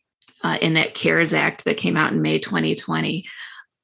uh, 0.43 0.57
in 0.61 0.73
that 0.73 0.93
CARES 0.93 1.33
Act 1.33 1.63
that 1.65 1.77
came 1.77 1.97
out 1.97 2.11
in 2.11 2.21
May 2.21 2.39
2020, 2.39 3.25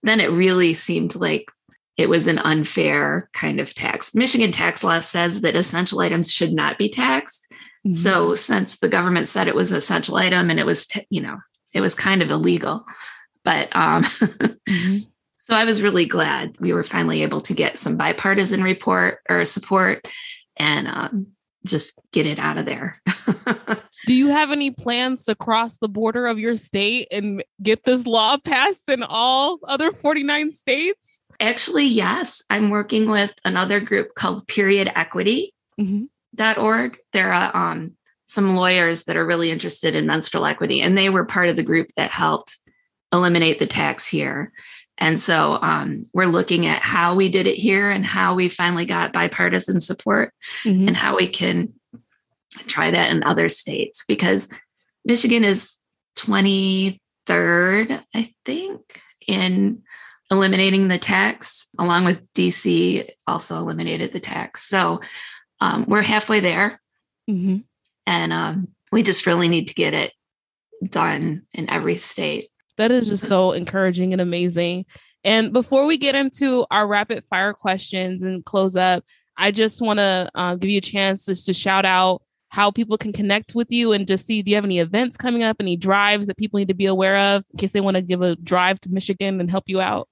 then 0.04 0.20
it 0.20 0.32
really 0.32 0.74
seemed 0.74 1.16
like 1.16 1.50
it 1.98 2.10
was 2.10 2.28
an 2.28 2.40
unfair 2.40 3.30
kind 3.34 3.60
of 3.60 3.74
tax. 3.74 4.14
Michigan 4.16 4.52
tax 4.52 4.84
law 4.84 5.00
says 5.00 5.42
that 5.42 5.56
essential 5.56 6.00
items 6.00 6.32
should 6.32 6.54
not 6.54 6.78
be 6.78 6.90
taxed. 6.90 7.52
Mm-hmm. 7.86 7.96
So 7.96 8.36
since 8.36 8.80
the 8.80 8.90
government 8.90 9.28
said 9.28 9.48
it 9.48 9.56
was 9.56 9.72
an 9.72 9.78
essential 9.78 10.16
item 10.16 10.50
and 10.50 10.60
it 10.60 10.66
was, 10.66 10.86
t- 10.86 11.08
you 11.10 11.22
know, 11.22 11.40
it 11.74 11.82
was 11.82 11.96
kind 11.96 12.22
of 12.22 12.30
illegal, 12.30 12.86
but 13.44 13.70
um, 13.76 14.04
mm-hmm. 14.04 14.98
so 15.46 15.56
I 15.56 15.66
was 15.66 15.82
really 15.82 16.06
glad 16.06 16.56
we 16.60 16.74
were 16.74 16.84
finally 16.84 17.24
able 17.24 17.42
to 17.42 17.54
get 17.54 17.80
some 17.80 17.98
bipartisan 17.98 18.62
report 18.62 19.20
or 19.30 19.46
support 19.46 20.08
and 20.58 20.88
um, 20.88 21.28
just 21.66 22.00
get 22.12 22.26
it 22.26 22.40
out 22.40 22.58
of 22.58 22.66
there. 22.66 23.02
Do 24.06 24.14
you 24.14 24.30
have 24.30 24.52
any 24.52 24.72
plans 24.72 25.26
to 25.26 25.36
cross 25.36 25.78
the 25.78 25.90
border 25.90 26.26
of 26.26 26.40
your 26.40 26.56
state 26.56 27.08
and 27.12 27.44
get 27.62 27.84
this 27.84 28.08
law 28.08 28.38
passed 28.38 28.90
in 28.90 29.04
all 29.04 29.60
other 29.68 29.92
49 29.92 30.50
states? 30.50 31.22
Actually, 31.40 31.86
yes. 31.86 32.44
I'm 32.50 32.70
working 32.70 33.10
with 33.10 33.34
another 33.46 33.80
group 33.80 34.16
called 34.16 34.48
Period 34.48 34.92
Equity. 34.96 35.54
Mm-hmm. 35.80 36.06
.org. 36.38 36.98
There 37.14 37.34
are 37.34 37.56
um, 37.56 37.96
some 38.26 38.56
lawyers 38.56 39.06
that 39.06 39.18
are 39.18 39.26
really 39.26 39.52
interested 39.52 39.96
in 39.96 40.08
menstrual 40.08 40.46
equity, 40.46 40.82
and 40.82 40.98
they 40.98 41.10
were 41.10 41.26
part 41.26 41.50
of 41.50 41.56
the 41.56 41.64
group 41.64 41.88
that 41.98 42.12
helped 42.12 42.58
eliminate 43.14 43.60
the 43.60 43.68
tax 43.68 44.08
here. 44.08 44.52
And 44.98 45.20
so 45.20 45.58
um, 45.62 46.06
we're 46.14 46.26
looking 46.26 46.68
at 46.68 46.84
how 46.84 47.16
we 47.16 47.28
did 47.28 47.48
it 47.48 47.56
here 47.56 47.90
and 47.90 48.06
how 48.06 48.36
we 48.36 48.50
finally 48.50 48.86
got 48.86 49.14
bipartisan 49.14 49.80
support 49.80 50.34
mm-hmm. 50.64 50.88
and 50.88 50.96
how 50.96 51.18
we 51.18 51.28
can 51.28 51.74
try 52.68 52.92
that 52.92 53.10
in 53.12 53.24
other 53.24 53.50
states 53.50 54.06
because 54.08 54.48
Michigan 55.04 55.44
is 55.44 55.76
23rd, 56.18 57.00
I 58.14 58.34
think, 58.46 59.02
in 59.28 59.82
eliminating 60.30 60.88
the 60.88 61.00
tax, 61.00 61.68
along 61.80 62.06
with 62.06 62.22
DC 62.34 63.10
also 63.28 63.58
eliminated 63.58 64.14
the 64.14 64.20
tax. 64.20 64.68
So 64.68 65.02
um, 65.62 65.86
we're 65.88 66.02
halfway 66.02 66.40
there. 66.40 66.82
Mm-hmm. 67.30 67.58
And 68.08 68.34
um, 68.34 68.68
we 68.92 69.04
just 69.04 69.26
really 69.26 69.48
need 69.48 69.68
to 69.70 69.74
get 69.74 69.94
it 69.94 70.12
done 70.90 71.44
in 71.54 71.70
every 71.70 71.96
state. 71.96 72.50
That 72.78 72.92
is 72.92 73.08
just 73.08 73.28
so 73.28 73.52
encouraging 73.52 74.12
and 74.12 74.22
amazing. 74.22 74.86
And 75.24 75.54
before 75.54 75.86
we 75.86 75.98
get 75.98 76.16
into 76.16 76.66
our 76.72 76.88
rapid 76.88 77.24
fire 77.26 77.54
questions 77.54 78.24
and 78.24 78.44
close 78.44 78.76
up, 78.76 79.06
I 79.38 79.52
just 79.52 79.82
want 79.82 80.00
to 80.00 80.30
uh, 80.34 80.56
give 80.56 80.72
you 80.72 80.80
a 80.80 80.82
chance 80.82 81.26
just 81.26 81.46
to 81.46 81.54
shout 81.54 81.86
out 81.86 82.24
how 82.50 82.72
people 82.72 82.98
can 82.98 83.14
connect 83.14 83.56
with 83.56 83.72
you 83.72 83.94
and 83.94 84.08
just 84.08 84.26
see 84.26 84.42
do 84.42 84.52
you 84.52 84.56
have 84.56 84.66
any 84.66 84.80
events 84.80 85.16
coming 85.16 85.44
up, 85.44 85.58
any 85.60 85.78
drives 85.78 86.28
that 86.28 86.38
people 86.38 86.58
need 86.58 86.68
to 86.68 86.74
be 86.74 86.86
aware 86.86 87.18
of 87.18 87.46
in 87.54 87.60
case 87.60 87.72
they 87.72 87.80
want 87.80 87.96
to 87.96 88.02
give 88.02 88.22
a 88.22 88.36
drive 88.38 88.80
to 88.82 88.90
Michigan 88.90 89.40
and 89.40 89.50
help 89.50 89.66
you 89.68 89.80
out? 89.80 90.10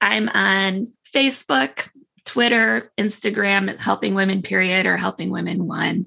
I'm 0.00 0.28
on 0.28 0.92
Facebook, 1.14 1.88
Twitter, 2.24 2.90
Instagram, 2.98 3.78
Helping 3.78 4.14
Women 4.14 4.42
Period 4.42 4.86
or 4.86 4.96
Helping 4.96 5.30
Women 5.30 5.66
One. 5.66 6.06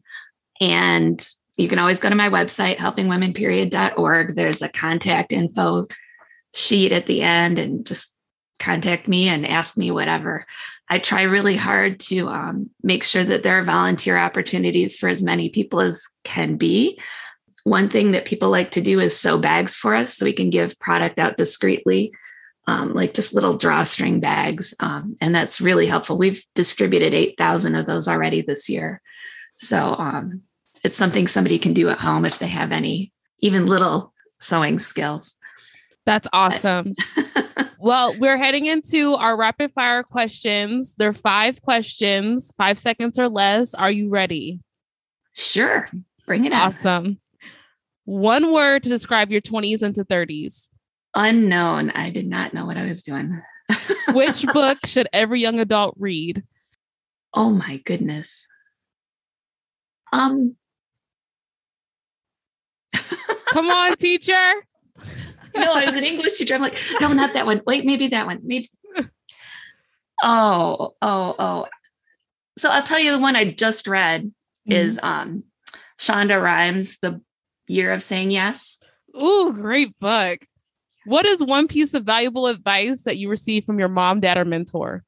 And 0.61 1.25
you 1.57 1.67
can 1.67 1.79
always 1.79 1.99
go 1.99 2.09
to 2.09 2.15
my 2.15 2.29
website, 2.29 2.77
helpingwomenperiod.org. 2.77 4.35
There's 4.35 4.61
a 4.61 4.69
contact 4.69 5.31
info 5.31 5.87
sheet 6.53 6.91
at 6.91 7.05
the 7.05 7.21
end 7.21 7.59
and 7.59 7.85
just 7.85 8.13
contact 8.59 9.07
me 9.07 9.27
and 9.27 9.45
ask 9.45 9.77
me 9.77 9.91
whatever. 9.91 10.45
I 10.89 10.99
try 10.99 11.23
really 11.23 11.55
hard 11.55 11.99
to 12.01 12.27
um, 12.27 12.69
make 12.83 13.03
sure 13.03 13.23
that 13.23 13.43
there 13.43 13.59
are 13.59 13.63
volunteer 13.63 14.17
opportunities 14.17 14.97
for 14.97 15.09
as 15.09 15.23
many 15.23 15.49
people 15.49 15.81
as 15.81 16.03
can 16.23 16.57
be. 16.57 16.99
One 17.63 17.89
thing 17.89 18.11
that 18.11 18.25
people 18.25 18.49
like 18.49 18.71
to 18.71 18.81
do 18.81 18.99
is 18.99 19.17
sew 19.17 19.37
bags 19.39 19.75
for 19.75 19.95
us 19.95 20.15
so 20.15 20.25
we 20.25 20.33
can 20.33 20.51
give 20.51 20.79
product 20.79 21.17
out 21.17 21.37
discreetly, 21.37 22.11
um, 22.67 22.93
like 22.93 23.13
just 23.13 23.33
little 23.33 23.57
drawstring 23.57 24.19
bags. 24.19 24.73
Um, 24.79 25.15
and 25.21 25.33
that's 25.33 25.61
really 25.61 25.85
helpful. 25.85 26.17
We've 26.17 26.43
distributed 26.55 27.13
8,000 27.13 27.75
of 27.75 27.85
those 27.85 28.07
already 28.07 28.41
this 28.41 28.69
year. 28.69 29.01
So 29.57 29.95
um, 29.97 30.41
it's 30.83 30.95
something 30.97 31.27
somebody 31.27 31.59
can 31.59 31.73
do 31.73 31.89
at 31.89 31.99
home 31.99 32.25
if 32.25 32.39
they 32.39 32.47
have 32.47 32.71
any, 32.71 33.11
even 33.39 33.67
little 33.67 34.13
sewing 34.39 34.79
skills. 34.79 35.35
That's 36.05 36.27
awesome. 36.33 36.95
well, 37.79 38.15
we're 38.19 38.37
heading 38.37 38.65
into 38.65 39.13
our 39.13 39.37
rapid 39.37 39.71
fire 39.71 40.03
questions. 40.03 40.95
There 40.95 41.09
are 41.09 41.13
five 41.13 41.61
questions, 41.61 42.51
five 42.57 42.77
seconds 42.77 43.17
or 43.17 43.29
less. 43.29 43.73
Are 43.73 43.91
you 43.91 44.09
ready? 44.09 44.59
Sure. 45.33 45.87
Bring 46.27 46.45
it 46.45 46.53
on. 46.53 46.59
Awesome. 46.59 47.19
One 48.05 48.53
word 48.53 48.83
to 48.83 48.89
describe 48.89 49.31
your 49.31 49.41
20s 49.41 49.81
into 49.81 50.05
30s. 50.05 50.69
Unknown. 51.15 51.91
I 51.91 52.09
did 52.09 52.27
not 52.27 52.53
know 52.53 52.65
what 52.65 52.77
I 52.77 52.85
was 52.85 53.03
doing. 53.03 53.41
Which 54.13 54.45
book 54.47 54.79
should 54.85 55.07
every 55.13 55.39
young 55.39 55.59
adult 55.59 55.95
read? 55.97 56.43
Oh 57.33 57.49
my 57.49 57.77
goodness. 57.85 58.47
Um 60.11 60.55
Come 63.47 63.69
on, 63.69 63.95
teacher. 63.95 64.53
no, 65.55 65.71
I 65.71 65.85
was 65.85 65.95
an 65.95 66.03
English 66.03 66.37
teacher. 66.37 66.55
I'm 66.55 66.61
like, 66.61 66.77
no, 66.99 67.13
not 67.13 67.33
that 67.33 67.45
one. 67.45 67.61
Wait, 67.65 67.85
maybe 67.85 68.07
that 68.09 68.25
one. 68.25 68.41
Maybe. 68.43 68.69
Oh, 70.23 70.95
oh, 71.01 71.35
oh. 71.37 71.65
So 72.57 72.69
I'll 72.69 72.83
tell 72.83 72.99
you 72.99 73.11
the 73.11 73.19
one 73.19 73.35
I 73.35 73.51
just 73.51 73.85
read 73.85 74.23
mm-hmm. 74.23 74.71
is 74.71 74.97
um 75.03 75.43
Shonda 75.99 76.41
Rhimes, 76.41 76.99
The 76.99 77.21
Year 77.67 77.91
of 77.91 78.01
Saying 78.01 78.31
Yes. 78.31 78.79
Ooh, 79.21 79.51
great 79.53 79.97
book. 79.99 80.39
What 81.05 81.25
is 81.25 81.43
one 81.43 81.67
piece 81.67 81.93
of 81.93 82.03
valuable 82.03 82.47
advice 82.47 83.03
that 83.03 83.17
you 83.17 83.29
received 83.29 83.65
from 83.65 83.79
your 83.79 83.89
mom, 83.89 84.19
dad, 84.19 84.37
or 84.37 84.45
mentor? 84.45 85.03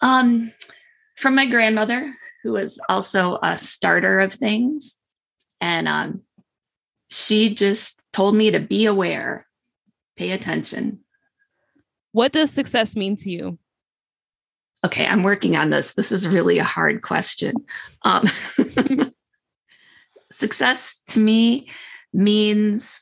Um, 0.00 0.50
from 1.16 1.34
my 1.34 1.46
grandmother, 1.46 2.10
who 2.42 2.52
was 2.52 2.80
also 2.88 3.38
a 3.42 3.58
starter 3.58 4.20
of 4.20 4.32
things. 4.32 4.94
And 5.60 5.88
um, 5.88 6.22
she 7.10 7.54
just 7.54 8.06
told 8.12 8.34
me 8.34 8.50
to 8.50 8.60
be 8.60 8.86
aware, 8.86 9.46
pay 10.16 10.30
attention. 10.30 11.00
What 12.12 12.32
does 12.32 12.50
success 12.50 12.96
mean 12.96 13.16
to 13.16 13.30
you? 13.30 13.58
Okay, 14.84 15.06
I'm 15.06 15.24
working 15.24 15.56
on 15.56 15.70
this. 15.70 15.92
This 15.94 16.12
is 16.12 16.28
really 16.28 16.58
a 16.58 16.64
hard 16.64 17.02
question. 17.02 17.54
Um, 18.02 18.24
success 20.32 21.02
to 21.08 21.20
me 21.20 21.68
means 22.12 23.00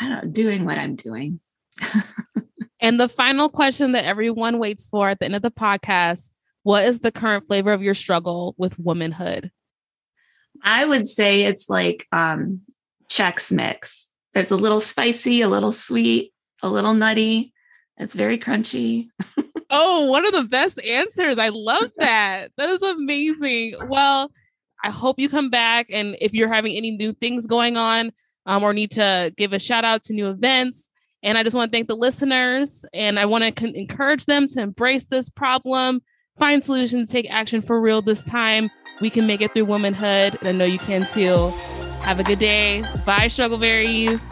I 0.00 0.08
don't 0.08 0.24
know, 0.24 0.30
doing 0.30 0.64
what 0.64 0.78
I'm 0.78 0.96
doing. 0.96 1.40
and 2.80 2.98
the 2.98 3.08
final 3.08 3.48
question 3.48 3.92
that 3.92 4.04
everyone 4.04 4.58
waits 4.58 4.88
for 4.88 5.08
at 5.08 5.18
the 5.20 5.26
end 5.26 5.36
of 5.36 5.42
the 5.42 5.50
podcast 5.50 6.30
what 6.62 6.84
is 6.84 7.00
the 7.00 7.12
current 7.12 7.46
flavor 7.46 7.72
of 7.72 7.82
your 7.82 7.94
struggle 7.94 8.54
with 8.58 8.78
womanhood? 8.78 9.50
I 10.62 10.84
would 10.84 11.06
say 11.06 11.42
it's 11.42 11.70
like 11.70 12.06
um 12.12 12.60
Chex 13.08 13.50
Mix. 13.50 14.10
There's 14.34 14.50
a 14.50 14.56
little 14.56 14.80
spicy, 14.80 15.40
a 15.40 15.48
little 15.48 15.72
sweet, 15.72 16.32
a 16.62 16.68
little 16.68 16.94
nutty. 16.94 17.52
It's 17.96 18.14
very 18.14 18.38
crunchy. 18.38 19.06
oh, 19.70 20.06
one 20.10 20.26
of 20.26 20.32
the 20.32 20.44
best 20.44 20.84
answers. 20.84 21.38
I 21.38 21.48
love 21.48 21.90
that. 21.98 22.52
that 22.56 22.68
is 22.68 22.82
amazing. 22.82 23.74
Well, 23.88 24.30
I 24.84 24.90
hope 24.90 25.18
you 25.18 25.28
come 25.28 25.50
back. 25.50 25.86
And 25.90 26.16
if 26.20 26.32
you're 26.32 26.52
having 26.52 26.76
any 26.76 26.92
new 26.92 27.12
things 27.14 27.46
going 27.46 27.76
on 27.76 28.12
um, 28.46 28.62
or 28.62 28.72
need 28.72 28.92
to 28.92 29.32
give 29.36 29.52
a 29.52 29.58
shout 29.58 29.84
out 29.84 30.02
to 30.04 30.14
new 30.14 30.28
events, 30.28 30.88
and 31.22 31.36
I 31.36 31.42
just 31.42 31.54
want 31.54 31.70
to 31.70 31.76
thank 31.76 31.88
the 31.88 31.96
listeners 31.96 32.84
and 32.94 33.18
I 33.18 33.26
want 33.26 33.44
to 33.44 33.52
con- 33.52 33.74
encourage 33.74 34.24
them 34.24 34.46
to 34.48 34.60
embrace 34.60 35.06
this 35.06 35.28
problem, 35.28 36.02
find 36.38 36.64
solutions, 36.64 37.10
take 37.10 37.30
action 37.30 37.60
for 37.60 37.80
real 37.80 38.00
this 38.00 38.24
time 38.24 38.70
we 39.00 39.10
can 39.10 39.26
make 39.26 39.40
it 39.40 39.52
through 39.52 39.64
womanhood. 39.64 40.36
And 40.40 40.48
I 40.48 40.52
know 40.52 40.64
you 40.64 40.78
can 40.78 41.06
too. 41.06 41.50
Have 42.02 42.20
a 42.20 42.24
good 42.24 42.38
day. 42.38 42.82
Bye, 43.04 43.26
Struggleberries. 43.26 44.22